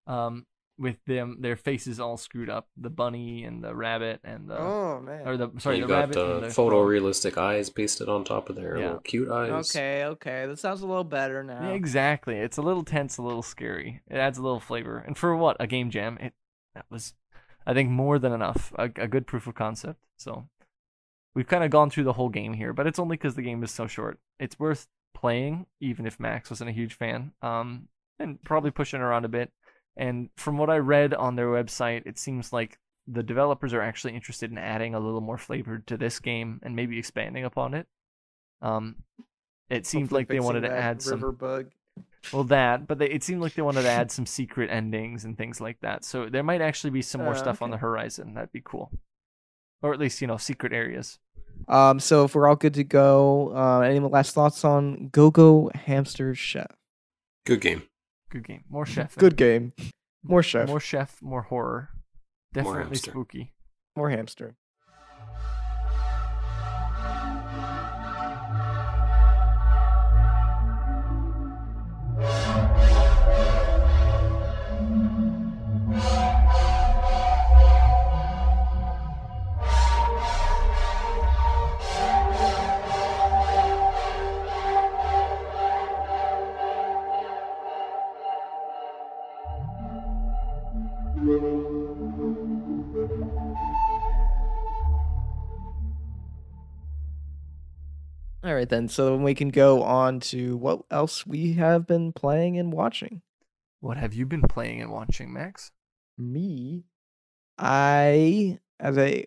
[0.06, 0.46] um,
[0.80, 4.98] with them their faces all screwed up, the bunny and the rabbit and the oh
[5.00, 5.28] man.
[5.28, 8.48] or the sorry you the got rabbit the and the photorealistic eyes pasted on top
[8.48, 8.84] of their Yeah.
[8.84, 9.70] little cute eyes.
[9.76, 10.46] Okay, okay.
[10.46, 11.60] That sounds a little better now.
[11.68, 12.36] Yeah, exactly.
[12.36, 14.00] It's a little tense, a little scary.
[14.08, 14.98] It adds a little flavor.
[15.06, 16.32] And for what a game jam, it
[16.74, 17.12] that was,
[17.66, 18.72] I think, more than enough.
[18.76, 20.00] A, a good proof of concept.
[20.16, 20.48] So
[21.34, 23.62] we've kind of gone through the whole game here, but it's only because the game
[23.62, 24.18] is so short.
[24.38, 27.32] It's worth playing, even if Max wasn't a huge fan.
[27.42, 27.88] Um,
[28.18, 29.50] and probably pushing around a bit.
[29.96, 34.14] And from what I read on their website, it seems like the developers are actually
[34.14, 37.86] interested in adding a little more flavor to this game and maybe expanding upon it.
[38.62, 38.96] Um,
[39.68, 41.70] it seemed Hopefully like they wanted to that add some bug.
[42.32, 45.36] well that, but they, it seemed like they wanted to add some secret endings and
[45.36, 46.04] things like that.
[46.04, 48.34] So there might actually be some more Uh, stuff on the horizon.
[48.34, 48.90] That'd be cool,
[49.82, 51.18] or at least you know secret areas.
[51.68, 55.70] Um, so if we're all good to go, uh, any last thoughts on Go Go
[55.74, 56.70] Hamster Chef?
[57.44, 57.82] Good game.
[58.30, 58.64] Good game.
[58.68, 58.94] More mm-hmm.
[58.94, 59.16] chef.
[59.16, 59.72] Good game.
[60.22, 60.68] More chef.
[60.68, 61.20] More chef.
[61.22, 61.90] More horror.
[62.52, 63.10] Definitely hamster.
[63.10, 63.52] spooky.
[63.96, 64.56] More hamster.
[98.42, 98.88] All right then.
[98.88, 103.20] So then we can go on to what else we have been playing and watching.
[103.80, 105.72] What have you been playing and watching, Max?
[106.16, 106.84] Me,
[107.58, 109.26] I, as I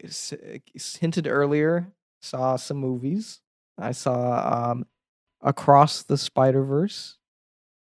[1.00, 3.40] hinted earlier, saw some movies.
[3.78, 4.88] I saw um,
[5.42, 7.18] Across the Spider Verse.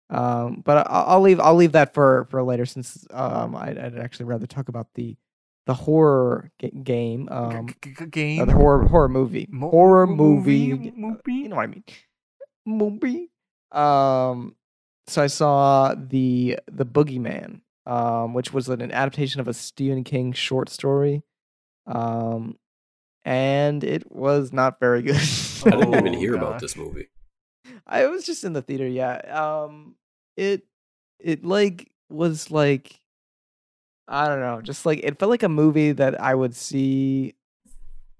[0.09, 3.99] Um, but I- I'll leave I'll leave that for for later since um I'd, I'd
[3.99, 5.17] actually rather talk about the
[5.67, 8.47] the horror ga- game um G- g- g- uh, game.
[8.47, 9.49] the horror horror movie.
[9.51, 11.85] Mo- horror movie, movie, uh, you know what I mean.
[12.65, 13.31] Movie.
[13.73, 14.55] Um
[15.09, 20.33] so I saw the the Boogeyman um which was an adaptation of a Stephen King
[20.33, 21.23] short story.
[21.87, 22.59] Um
[23.25, 25.17] and it was not very good.
[25.17, 27.09] I didn't even Oh, hear about this movie.
[27.87, 29.17] I was just in the theater, yeah.
[29.17, 29.97] Um
[30.37, 30.65] it
[31.19, 33.01] it like was like
[34.09, 37.35] I don't know, just like it felt like a movie that I would see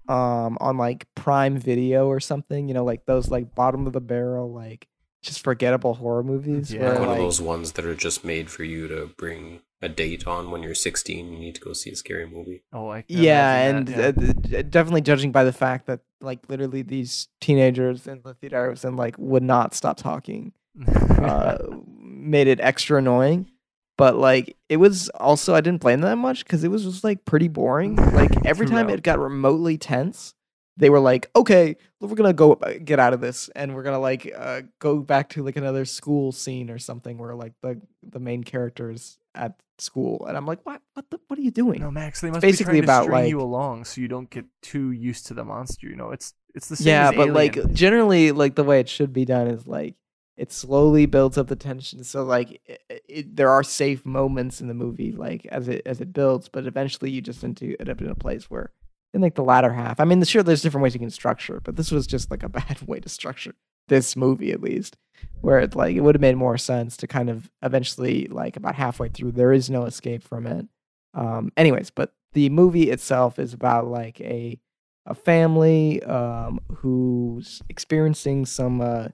[0.07, 4.01] um on like Prime Video or something, you know, like those like bottom of the
[4.01, 4.87] barrel like
[5.21, 6.81] just forgettable horror movies Yeah.
[6.81, 9.89] where Like one of those ones that are just made for you to bring a
[9.89, 11.31] date on when you're 16.
[11.33, 12.63] You need to go see a scary movie.
[12.73, 16.39] Oh, I can yeah, and imagine that, uh, definitely judging by the fact that like
[16.49, 20.53] literally these teenagers in the theater I was in like would not stop talking
[20.85, 21.57] uh,
[21.99, 23.51] made it extra annoying.
[23.97, 27.03] But like it was also I didn't blame them that much because it was just
[27.03, 27.95] like pretty boring.
[27.95, 28.99] Like every time Throughout.
[28.99, 30.35] it got remotely tense,
[30.77, 33.99] they were like, "Okay, we're gonna go uh, get out of this, and we're gonna
[33.99, 38.19] like uh, go back to like another school scene or something where like the the
[38.19, 40.81] main characters at school." And I'm like, "What?
[40.93, 41.19] What the?
[41.27, 43.41] What are you doing?" no, Max, they must basically be trying about, to string you
[43.41, 45.87] along so you don't get too used to the monster.
[45.87, 46.87] You know, it's it's the same.
[46.87, 49.95] yeah but like generally like the way it should be done is like
[50.35, 54.67] it slowly builds up the tension so like it, it, there are safe moments in
[54.67, 58.01] the movie like as it as it builds but eventually you just into end up
[58.01, 58.71] in a place where
[59.17, 59.99] in like the latter half.
[59.99, 62.49] I mean sure there's different ways you can structure but this was just like a
[62.59, 63.53] bad way to structure
[63.87, 64.97] this movie at least
[65.41, 68.75] where it's like it would have made more sense to kind of eventually like about
[68.75, 70.65] halfway through there is no escape from it.
[71.13, 74.59] Um anyways but the movie itself is about like a
[75.07, 79.07] a family um, who's experiencing some uh,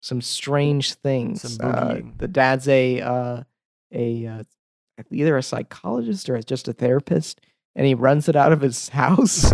[0.00, 1.42] some strange things.
[1.42, 3.42] Some uh, the dad's a uh,
[3.92, 4.42] a uh,
[5.10, 7.40] either a psychologist or just a therapist,
[7.76, 9.52] and he runs it out of his house,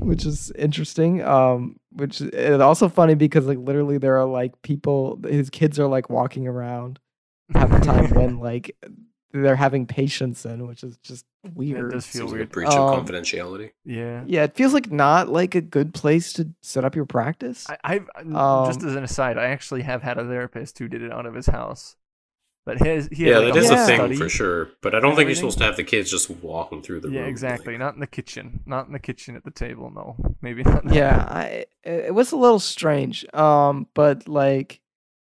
[0.00, 1.22] which is interesting.
[1.22, 5.86] Um, which is also funny because like literally there are like people, his kids are
[5.86, 6.98] like walking around
[7.54, 8.74] at the time when like
[9.32, 11.90] they're having patients in, which is just weird.
[11.92, 12.50] does feel Seems like a weird.
[12.52, 13.70] breach Um, of confidentiality.
[13.84, 14.24] yeah.
[14.26, 17.66] Yeah, it feels like not like a good place to set up your practice.
[17.68, 18.32] I, I've n-
[18.66, 21.24] just Um, as an aside, I actually have had a therapist who did it out
[21.26, 21.96] of his house,
[22.64, 24.16] but his he had Yeah, like that is a a thing study.
[24.16, 24.68] for sure.
[24.82, 27.14] But I don't think you're supposed to have the kids just walking through the room.
[27.14, 27.30] Yeah, room.
[27.30, 27.72] exactly.
[27.74, 28.60] like- Not in the kitchen.
[28.66, 29.90] Not in the kitchen at the table.
[29.94, 30.92] No, maybe not.
[30.92, 31.26] yeah.
[31.28, 33.24] I, it it was a little strange.
[33.34, 34.80] Um, but like,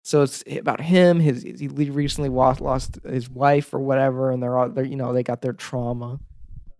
[0.02, 1.20] so it's about him.
[1.20, 5.12] His he recently lost lost his wife or whatever, and they're all they're you know
[5.12, 6.18] they got their trauma.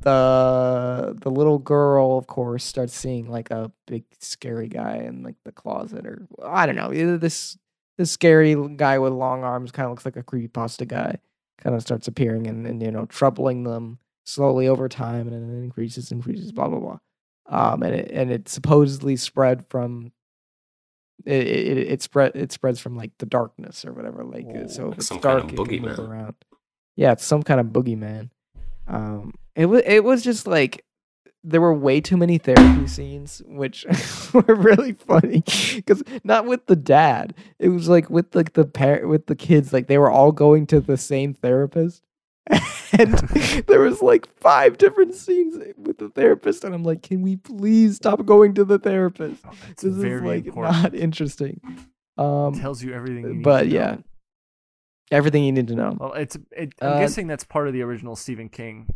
[0.00, 5.36] The the little girl, of course, starts seeing like a big scary guy in like
[5.44, 6.92] the closet, or I don't know.
[6.92, 7.56] Either this
[7.98, 11.18] this scary guy with long arms kind of looks like a creepypasta guy.
[11.58, 15.56] Kind of starts appearing and, and you know troubling them slowly over time, and then
[15.56, 16.98] it increases, increases, blah blah blah.
[17.48, 20.12] Um, and it and it supposedly spread from
[21.24, 24.24] it, it it spread it spreads from like the darkness or whatever.
[24.24, 24.66] Like uh, Whoa.
[24.66, 25.98] so, if it's some kind dark, of it boogeyman.
[25.98, 26.34] around.
[26.96, 28.30] Yeah, it's some kind of boogeyman.
[28.88, 30.84] Um, it was it was just like
[31.44, 33.84] there were way too many therapy scenes, which
[34.32, 35.42] were really funny
[35.74, 37.34] because not with the dad.
[37.58, 39.72] It was like with like the parent with the kids.
[39.72, 42.02] Like they were all going to the same therapist,
[42.92, 43.12] and
[43.66, 47.96] there was like five different scenes with the therapist, and I'm like, can we please
[47.96, 49.42] stop going to the therapist?
[49.46, 50.82] Oh, This is like important.
[50.82, 51.60] not interesting.
[52.18, 53.24] Um, tells you everything.
[53.24, 53.74] You need but to know.
[53.74, 53.96] yeah,
[55.10, 55.96] everything you need to know.
[55.98, 56.36] Well, it's.
[56.52, 58.94] It, I'm Uh, guessing that's part of the original Stephen King.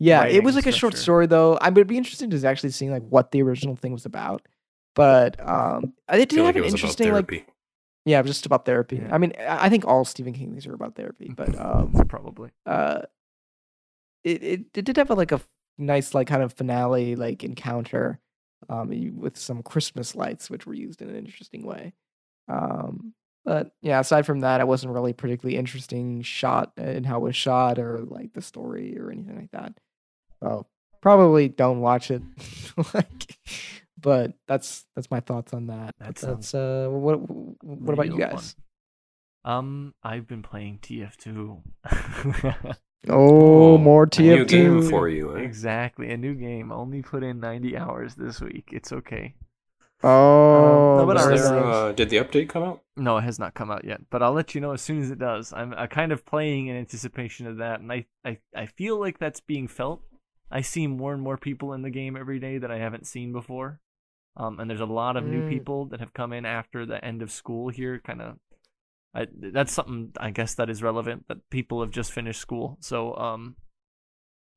[0.00, 1.56] Yeah, it was like a short story though.
[1.60, 4.48] I would be interested to actually seeing like what the original thing was about.
[4.94, 7.46] But um, it did have like it an interesting like
[8.06, 8.96] yeah, just about therapy.
[8.96, 9.14] Yeah.
[9.14, 12.50] I mean, I I think all Stephen King things are about therapy, but um, Probably.
[12.66, 13.02] uh,
[14.24, 15.40] it it, it did have a, like a
[15.78, 18.20] nice like kind of finale like encounter,
[18.68, 21.92] um, with some Christmas lights which were used in an interesting way.
[22.48, 27.22] Um, but yeah, aside from that, it wasn't really particularly interesting shot in how it
[27.22, 29.74] was shot or like the story or anything like that.
[30.42, 30.66] So
[31.00, 32.22] probably don't watch it.
[32.94, 33.36] like,
[34.00, 35.94] but that's that's my thoughts on that.
[35.98, 38.36] That that's uh, what what about you real fun.
[38.36, 38.56] guys?
[39.44, 42.76] Um, I've been playing TF2.
[43.08, 45.34] Oh, more a new TF2 game for you.
[45.36, 45.40] Eh?
[45.40, 46.70] exactly, a new game.
[46.70, 48.68] Only put in 90 hours this week.
[48.72, 49.34] It's okay.
[50.02, 52.82] Oh, no, but Is I very was- there, uh, did the update come out?
[52.96, 55.10] No, it has not come out yet, but I'll let you know as soon as
[55.10, 55.52] it does.
[55.54, 59.18] I'm uh, kind of playing in anticipation of that, and I, I, I feel like
[59.18, 60.02] that's being felt.
[60.50, 63.32] I see more and more people in the game every day that I haven't seen
[63.32, 63.80] before.
[64.36, 65.48] Um, and there's a lot of new Mm.
[65.48, 67.98] people that have come in after the end of school here.
[67.98, 68.36] Kind of,
[69.36, 72.78] that's something I guess that is relevant that people have just finished school.
[72.80, 73.56] So, um,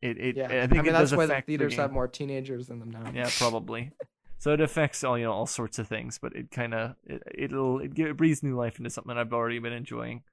[0.02, 1.92] it, it yeah, I think mean it that's does why the affect the theaters have
[1.92, 3.12] more teenagers in them now.
[3.14, 3.92] Yeah, probably.
[4.38, 7.24] So it affects all you know all sorts of things, but it kind of it,
[7.34, 10.24] it'll it, it breathes new life into something I've already been enjoying,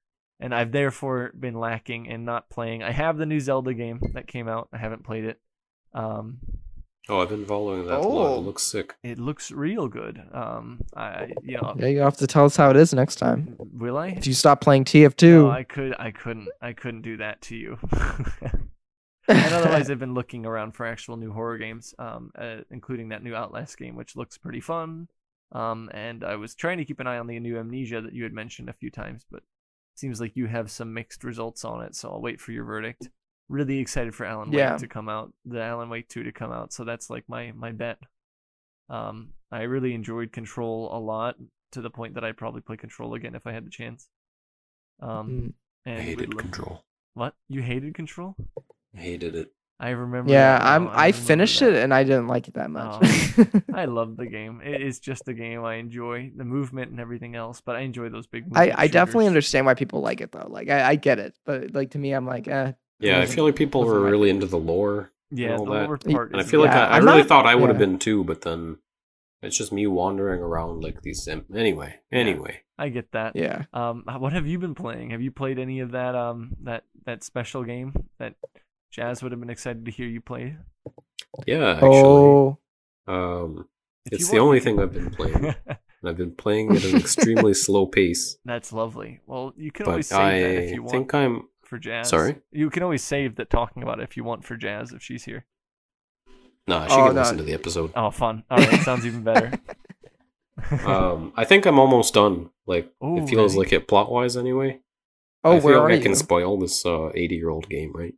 [0.40, 2.82] and I've therefore been lacking in not playing.
[2.82, 4.68] I have the new Zelda game that came out.
[4.72, 5.40] I haven't played it.
[5.94, 6.38] Um,
[7.08, 7.98] Oh, I've been following that.
[7.98, 8.30] a lot.
[8.30, 8.38] Oh.
[8.38, 8.94] It looks sick.
[9.02, 10.22] it looks real good.
[10.32, 13.16] Um, I I- you know Yeah, you have to tell us how it is next
[13.16, 13.56] time.
[13.58, 14.08] will I?
[14.08, 17.56] If you stop playing TF2, No, I could I couldn't I couldn't do that to
[17.56, 17.78] you.
[19.28, 23.22] and otherwise, I've been looking around for actual new horror games, um, uh, including that
[23.22, 25.08] new Outlast game, which looks pretty fun.
[25.52, 28.22] Um, and I was trying to keep an eye on the new Amnesia that you
[28.22, 31.82] had mentioned a few times, but it seems like you have some mixed results on
[31.82, 31.96] it.
[31.96, 33.08] So I'll wait for your verdict.
[33.50, 34.72] Really excited for Alan Yeah.
[34.72, 36.72] Wake to come out, the Alan Wake two to come out.
[36.72, 37.98] So that's like my my bet.
[38.88, 41.34] Um, I really enjoyed Control a lot
[41.72, 44.08] to the point that I'd probably play Control again if I had the chance.
[45.00, 45.52] Um, Mm.
[45.86, 46.84] and I hated love- Control.
[47.14, 48.36] What you hated Control?
[48.96, 49.52] I hated it.
[49.80, 50.30] I remember.
[50.30, 50.84] yeah, that I'm.
[50.84, 51.72] now, I remember finished that.
[51.72, 53.02] it and I didn't like it that much.
[53.74, 54.60] I love the game.
[54.62, 57.62] It is just a game I enjoy, the movement and everything else.
[57.62, 58.44] But I enjoy those big.
[58.54, 60.46] I, movement I definitely understand why people like it though.
[60.50, 62.72] Like I, I get it, but like to me, I'm like, eh.
[63.00, 65.10] Yeah, I feel like people wasn't were really into the lore.
[65.30, 66.10] Yeah, all the that.
[66.12, 66.32] part.
[66.32, 67.86] And I feel like Yeah, I, I I'm really not- thought I would have yeah.
[67.86, 68.78] been too, but then
[69.42, 71.22] it's just me wandering around like these.
[71.22, 72.60] Sim- anyway, anyway.
[72.78, 73.36] I get that.
[73.36, 73.64] Yeah.
[73.72, 75.10] Um, what have you been playing?
[75.10, 76.14] Have you played any of that?
[76.14, 78.34] Um, that that special game that
[78.90, 80.56] Jazz would have been excited to hear you play.
[81.46, 81.88] Yeah, actually.
[81.90, 82.58] Oh,
[83.06, 83.68] Um,
[84.06, 85.44] If it's the want- only thing I've been playing.
[85.66, 88.36] and I've been playing at an extremely slow pace.
[88.44, 89.20] That's lovely.
[89.26, 91.48] Well, you can always But save I that if you want I think I'm.
[91.70, 92.10] For Jazz.
[92.10, 92.36] Sorry?
[92.52, 95.24] You can always save that talking about it if you want for Jazz if she's
[95.24, 95.46] here.
[96.68, 97.20] No, she Oh, can no.
[97.22, 97.92] listen to the episode.
[97.96, 98.44] Oh, fun.
[98.50, 99.52] All right, sounds even better.
[100.84, 102.50] Um, I think I'm almost done.
[102.66, 103.64] Like Ooh, it feels really?
[103.64, 104.80] like it plot wise anyway.
[105.42, 106.02] oh, I where feel are like I you?
[106.02, 108.12] can spoil this uh 80 year old game, right?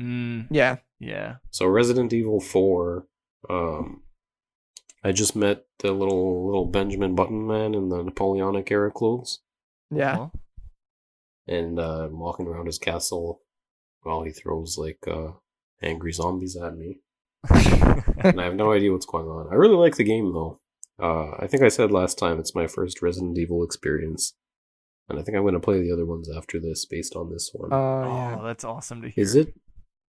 [0.00, 0.78] mm, yeah.
[0.98, 1.36] yeah.
[1.52, 3.06] So Resident Evil 4.
[3.48, 4.02] Um,
[5.04, 9.38] I just met the little little Benjamin Button man in the Napoleonic era clothes,
[9.90, 10.30] Yeah.
[11.46, 13.40] Well, and uh, I'm walking around his castle
[14.02, 15.32] while he throws like uh
[15.82, 17.00] angry zombies at me,
[17.50, 19.52] and I have no idea what's going on.
[19.52, 20.60] I really like the game though.
[21.00, 24.34] Uh, I think I said last time it's my first Resident Evil experience,
[25.08, 27.50] and I think I'm going to play the other ones after this based on this
[27.52, 27.72] one.
[27.72, 28.40] Oh, oh, yeah.
[28.44, 29.22] that's awesome to hear.
[29.22, 29.54] is it?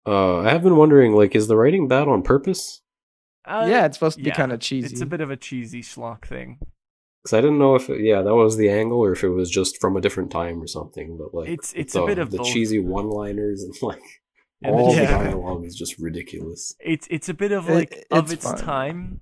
[0.05, 2.81] Uh, I have been wondering, like, is the writing bad on purpose?
[3.45, 4.91] Uh, yeah, it's supposed to be kind of cheesy.
[4.91, 6.59] It's a bit of a cheesy schlock thing.
[7.25, 9.49] Because I didn't know if it, yeah that was the angle or if it was
[9.49, 11.17] just from a different time or something.
[11.17, 12.47] But like It's- it's the, a bit of the both.
[12.47, 14.01] cheesy one-liners and like
[14.61, 15.23] Yeah, the all the Yeah.
[15.23, 16.75] dialogue is just ridiculous.
[16.79, 19.21] It's it's a bit of It- like of it's its time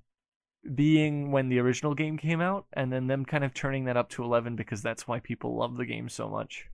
[0.75, 4.09] being when the original game came out and then them kind of turning that up
[4.09, 6.67] to 11 because that's why people love the game so much.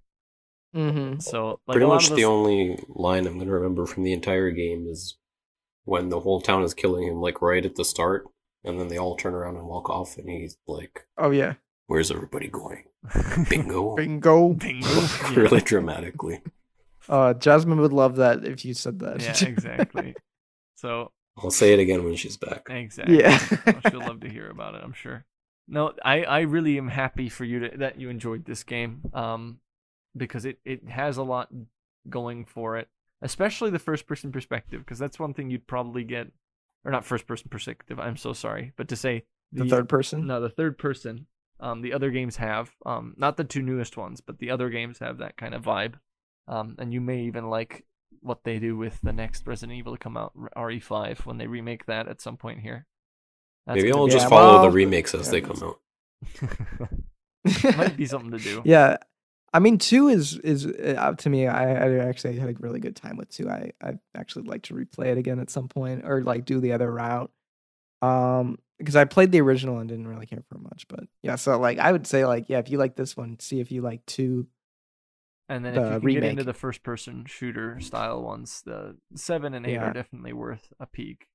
[0.76, 1.20] mm-hmm.
[1.20, 4.14] So like Pretty a lot much of the only line I'm gonna remember from the
[4.14, 5.18] entire game is
[5.86, 8.26] when the whole town is killing him, like right at the start,
[8.64, 11.54] and then they all turn around and walk off, and he's like, Oh yeah.
[11.88, 12.86] "Where's everybody going?
[13.50, 14.54] Bingo!" Bingo.
[14.54, 15.08] Bingo.
[15.34, 16.42] Really dramatically.
[17.08, 19.22] Uh, Jasmine would love that if you said that.
[19.22, 20.16] Yeah, exactly.
[20.76, 22.68] So I'll say it again when she's back.
[22.70, 23.20] Exactly.
[23.20, 23.38] Yeah.
[23.66, 25.26] Well, she'll love to hear about it, I'm sure.
[25.68, 29.60] No, I, I really am happy for you to, that you enjoyed this game, um,
[30.16, 31.50] because it, it has a lot
[32.10, 32.88] going for it,
[33.22, 36.28] especially the first person perspective, because that's one thing you'd probably get,
[36.86, 38.00] or not first person perspective.
[38.00, 40.28] I'm so sorry, but to say The third person.
[40.28, 41.28] no, the third person.
[41.62, 45.00] Um, the other games have, um, not the two newest ones, but the other games
[45.00, 45.96] have that kind of vibe.
[46.48, 47.86] Um, and you may even like
[48.22, 51.86] what they do with the next Resident Evil to come out, RE5, when they remake
[51.88, 52.86] that at some point here.
[53.68, 55.80] That's Maybe I'll just Yeah, follow well, the remakes as yeah, they come out.
[57.76, 58.62] might be something to do.
[58.64, 58.98] Yeah,
[59.54, 61.48] I mean, two is is uh, to me.
[61.48, 63.50] I, I actually had a really good time with two.
[63.50, 66.74] I I actually like to replay it again at some point, or like do the
[66.74, 67.32] other route.
[68.02, 71.36] Um, because I played the original and didn't really care for much, but yeah.
[71.36, 73.82] So like, I would say like, yeah, if you like this one, see if you
[73.82, 74.48] like two.
[75.50, 78.98] And then the if you can get into the first person shooter style ones, the
[79.16, 79.90] seven and eight Yeah.
[79.90, 81.28] are definitely worth a peek.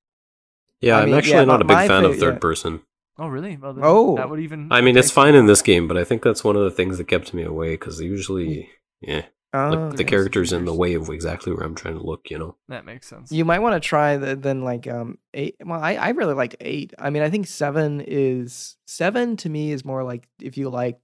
[0.80, 2.38] Yeah, I I'm mean, actually yeah, not a big my fan of third yeah.
[2.38, 2.80] person.
[3.18, 3.56] Oh, really?
[3.56, 4.16] Well, then Oh.
[4.16, 4.68] that would even.
[4.72, 6.98] I mean, it's fine in this game, but I think that's one of the things
[6.98, 8.68] that kept me away because usually,
[9.00, 10.04] yeah, Oh, like the okay.
[10.04, 12.28] character's in the way of exactly where I'm trying to look.
[12.28, 13.30] You know, That makes sense.
[13.30, 15.54] You might want to try the, then like um eight.
[15.64, 16.92] Well, I I really liked eight.
[16.98, 20.98] I mean, I think seven is seven to me is more like if you like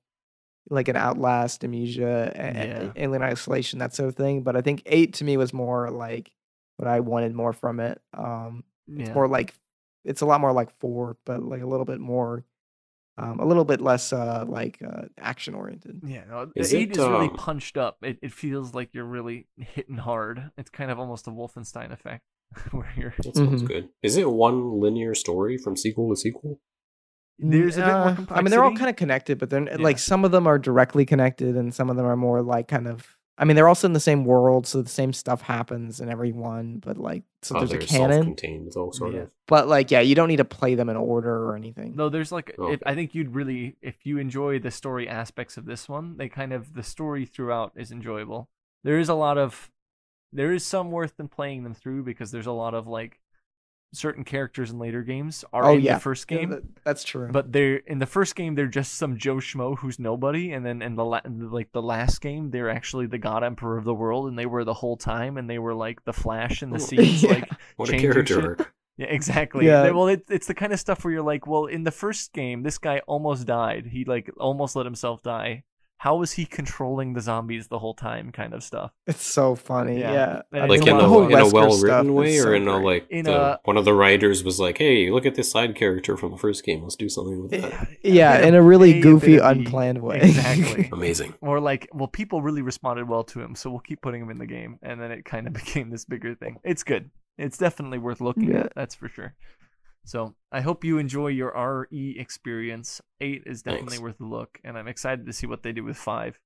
[0.69, 2.93] like an Outlast, Amnesia, a- a- Yeah.
[2.97, 4.43] Alien Isolation, that sort of thing.
[4.43, 6.33] But I think eight to me was more like
[6.77, 8.01] what I wanted more from it.
[8.15, 9.55] Um, it's more like
[10.05, 12.45] it's a lot more like four, but like a little bit more,
[13.19, 16.01] um, a little bit less uh like uh action oriented.
[16.05, 17.99] Yeah, no, the Is eight it, is really um, punched up.
[18.03, 20.51] It it feels like you're really hitting hard.
[20.57, 22.25] It's kind of almost a Wolfenstein effect,
[22.71, 23.67] where you're that sounds Mhm.
[23.69, 23.89] good.
[24.03, 26.61] Is it one linear story from sequel to sequel?
[27.43, 28.39] there's a bit more Uh, complexity.
[28.39, 29.77] I mean, they're all kind of connected, but they're Yeah.
[29.79, 32.87] like some of them are directly connected, and some of them are more like kind
[32.87, 33.17] of.
[33.41, 36.31] I mean, they're also in the same world, so the same stuff happens in every
[36.31, 36.77] one.
[36.77, 38.11] But like, so oh, there's a they're canon.
[38.11, 39.21] self-contained, though, sort Yeah.
[39.23, 39.31] of.
[39.49, 41.97] But like, yeah, you don't need to play them in order or anything.
[41.97, 42.75] No, there's like oh, Okay.
[42.75, 46.29] if, I think you'd really if you enjoy the story aspects of this one, they
[46.29, 48.51] kind of the story throughout is enjoyable.
[48.85, 49.71] There is a lot of
[50.33, 53.20] there is some worth in playing them through because there's a lot of like
[53.93, 55.95] certain characters in later games are Oh, in yeah.
[55.95, 56.51] the first game.
[56.51, 57.29] that- that's true.
[57.33, 60.81] But they're in the first game they're just some Joe schmo who's nobody, and then
[60.83, 64.29] in the la- like the last game they're actually the God Emperor of the world,
[64.29, 67.23] and they were the whole time, and they were like the Flash in the scenes
[67.25, 67.31] yeah.
[67.31, 68.67] like What a character shit.
[68.97, 69.67] yeah, exactly.
[69.67, 69.83] Yeah.
[69.83, 72.33] They- Well, it, it's the kind of stuff where you're like, well, in the first
[72.33, 73.87] game, this guy almost died.
[73.87, 75.65] He like almost let himself die.
[76.03, 78.33] How was he controlling the zombies the whole time?
[78.33, 78.91] Kind of stuff.
[79.07, 80.01] it's so funny.
[80.01, 80.13] Yeah.
[80.13, 82.79] Yeah, And Like it's in a, whole in a well-written way, or so in a
[82.79, 85.75] like In the, a- one of the writers was like, "Hey, look at this side
[85.77, 86.83] character from the first game.
[86.83, 90.21] Let's do something with that." yeah, bit in a really A, a goofy, unplanned way.
[90.23, 90.89] Exactly.
[90.93, 91.35] Amazing.
[91.43, 94.39] Or like, well, people really responded well to him, so we'll keep putting him in
[94.39, 96.57] the game, and then it kind of became this bigger thing.
[96.65, 97.11] It's good.
[97.37, 98.61] It's definitely worth looking Yeah.
[98.61, 98.73] at.
[98.75, 99.35] That's for sure.
[100.11, 101.53] So I hope you enjoy your
[101.89, 103.01] RE experience.
[103.21, 104.03] Eight is definitely Thanks.
[104.03, 106.37] worth a look, and I'm excited to see what they do with five,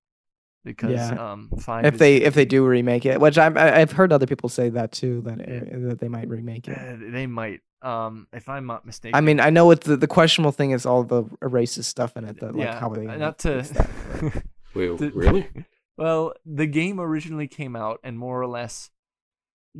[0.64, 1.32] because Yeah.
[1.32, 4.12] um, five if is- they if they do remake it, which I'm, I- I've heard
[4.12, 5.76] other people say that too, that Yeah.
[5.76, 6.76] uh, that they might remake it.
[6.76, 7.60] uh, they might.
[7.80, 9.14] Um, if I'm not mistaken.
[9.14, 12.24] I mean, I know it's the, the questionable thing is all the racist stuff in
[12.24, 12.40] it.
[12.40, 13.62] That like yeah, how they uh, not to.
[13.62, 14.44] fix that,
[14.74, 15.48] Wait, The- really?
[15.96, 18.90] well, the game originally came out, and more or less,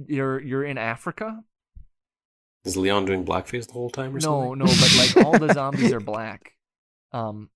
[0.07, 1.45] you're you're in Africa.
[2.65, 4.59] Is Leon doing blackface the whole time or No, something?
[4.59, 6.53] no, no, but like all the zombies are black.
[7.12, 7.51] Um,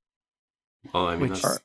[0.92, 1.60] Well, I mean, which- that's,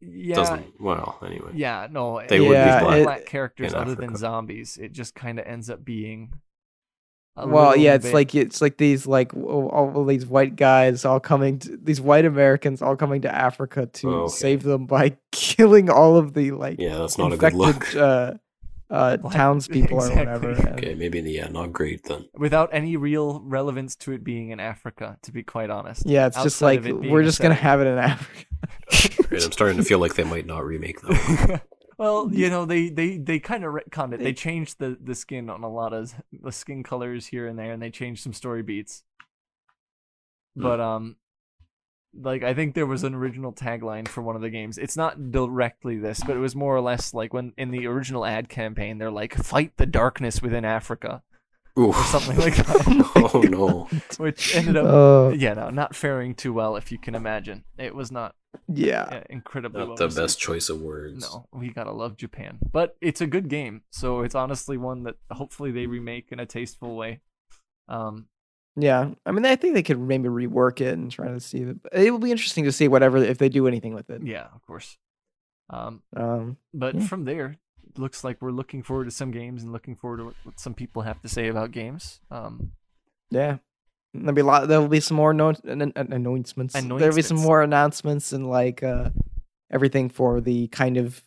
[0.00, 0.80] yeah, doesn't.
[0.80, 1.52] Well, anyway.
[1.54, 4.76] yeah, no, They would be yeah, black black characters in other than zombies.
[4.76, 6.34] It just kind of ends up being.
[7.34, 11.18] well, yeah, it's bit- like it's like these like w- all these white guys all
[11.20, 14.32] coming, to, these white Americans all coming to Africa to Oh, okay.
[14.34, 17.94] save them by killing all of the like Yeah, that's not a good look.
[17.96, 18.34] uh,
[18.90, 20.22] uh, Black- townspeople exactly.
[20.22, 20.72] or whatever.
[20.74, 22.28] Okay, maybe yeah, not great then.
[22.34, 25.18] without any real relevance to it being in Africa.
[25.22, 26.04] To be quite honest.
[26.06, 28.44] Yeah, it's just like it we're just gonna have it in Africa.
[29.28, 31.48] Right, I'm starting to feel like they might not remake that.
[31.48, 31.60] one.
[31.98, 34.18] well, you know, they they they kind of retconned it.
[34.18, 37.58] They They- changed the the skin on a lot of the skin colors here and
[37.58, 39.02] there, and they changed some story beats.
[40.56, 40.62] Hmm.
[40.62, 41.16] But um,
[42.20, 44.78] like I think there was an original tagline for one of the games.
[44.78, 48.24] It's not directly this, but it was more or less like when in the original
[48.24, 51.22] ad campaign, they're like, "Fight the darkness within Africa,"
[51.78, 51.88] Ooh.
[51.88, 53.88] or something like that, oh no.
[54.18, 54.86] which ended up.
[54.86, 57.64] Uh, yeah, no, not faring too well, if you can imagine.
[57.78, 58.34] It was not
[58.68, 60.22] yeah, uh, incredibly Not well the received.
[60.22, 61.22] best choice of words.
[61.22, 62.58] No, we gotta love Japan.
[62.72, 66.46] But it's a good game, so it's honestly one that hopefully they remake in a
[66.46, 67.20] tasteful way.
[67.88, 68.26] Um,
[68.76, 69.10] yeah.
[69.24, 71.58] I mean, I think they could maybe rework it and try to see.
[71.62, 74.22] It, it will be interesting to see whatever if they do anything with it.
[74.22, 74.98] yeah, of course.
[75.70, 77.06] Um, Um, but Yeah.
[77.06, 77.56] from there,
[77.88, 80.60] it looks like we're looking forward to some games and looking forward to what, what
[80.60, 82.20] some people have to say about games.
[82.30, 82.72] Um,
[83.30, 83.58] yeah.
[84.14, 84.68] There'll be a lot.
[84.68, 86.74] There'll be some more no, an, an, announcements.
[86.74, 89.10] There'll be some more announcements and like uh,
[89.70, 91.22] everything for the kind of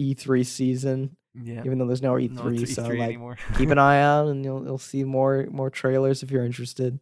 [0.00, 1.16] E3 season.
[1.42, 1.62] Yeah.
[1.64, 2.30] even though there's no E3.
[2.30, 5.70] No, it's so E3 like, keep an eye out, and you'll you'll see more more
[5.70, 6.98] trailers if you're interested.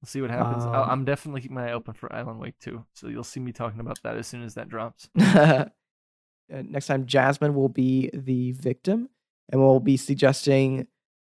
[0.00, 0.64] We'll see what happens.
[0.64, 2.84] Um, I'll- I'm definitely keeping my eye open for Alan Wake too.
[2.94, 5.08] So you'll see me talking about that as soon as that drops.
[6.52, 9.08] Uh, Next time, Jasmine will be the victim,
[9.50, 10.86] and we'll be suggesting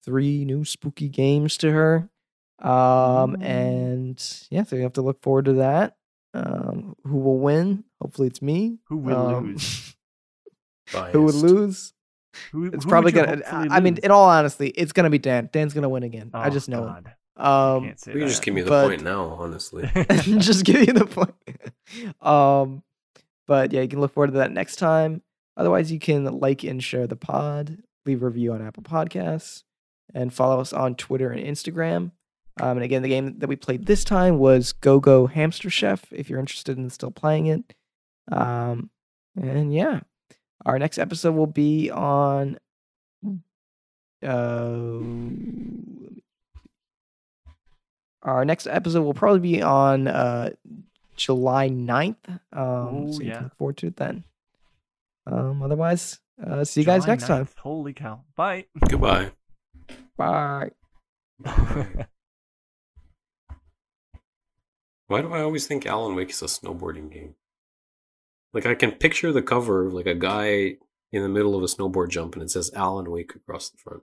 [0.07, 2.09] three new spooky games to her.
[2.59, 3.43] Um, Ooh.
[3.43, 5.99] and yeah, so you have to look forward to that.
[6.33, 7.85] Um, who will win?
[8.01, 8.79] Hopefully, it's me.
[8.89, 9.95] Who will Um, lose?
[11.13, 11.93] Who would lose?
[12.53, 13.37] Who, It's who probably gonna.
[13.37, 15.49] hopefully I mean, in all honesty, it's gonna be Dan.
[15.53, 16.31] Dan's gonna win again.
[16.35, 17.07] I Oh, just know God.
[17.07, 17.13] it.
[17.39, 19.91] You Um, can't You can just give me the But- point now, honestly.
[20.23, 21.35] just give you the point.
[22.25, 22.83] Um,
[23.47, 25.23] but yeah, you can look forward to that next time.
[25.57, 29.63] Otherwise, you can like and share the pod, leave a review on Apple Podcasts,
[30.15, 32.13] and follow us on Twitter and Instagram.
[32.61, 36.11] Um, and again, the game that we played this time was Go Go Hamster Chef.
[36.13, 37.75] If you're interested in still playing it,
[38.31, 38.89] um,
[39.37, 40.01] and yeah,
[40.65, 42.59] our next episode will be on.
[44.23, 45.01] Uh,
[48.23, 50.51] our next episode will probably be on uh,
[51.17, 52.17] July 9th.
[52.29, 53.35] Um, Oh, so you yeah.
[53.35, 54.23] can look forward to it then.
[55.27, 57.47] Um, otherwise, uh, see you guys July next time.
[57.47, 57.57] 9th.
[57.59, 58.21] Holy cow.
[58.37, 58.67] Bye.
[58.89, 59.33] Goodbye.
[60.17, 60.71] Bye.
[65.09, 67.35] Why do I always think Alan Wake is a snowboarding game?
[68.55, 70.77] Like I can picture the cover of like a guy
[71.11, 74.03] in the middle of a snowboard jump and it says Alan Wake across the front.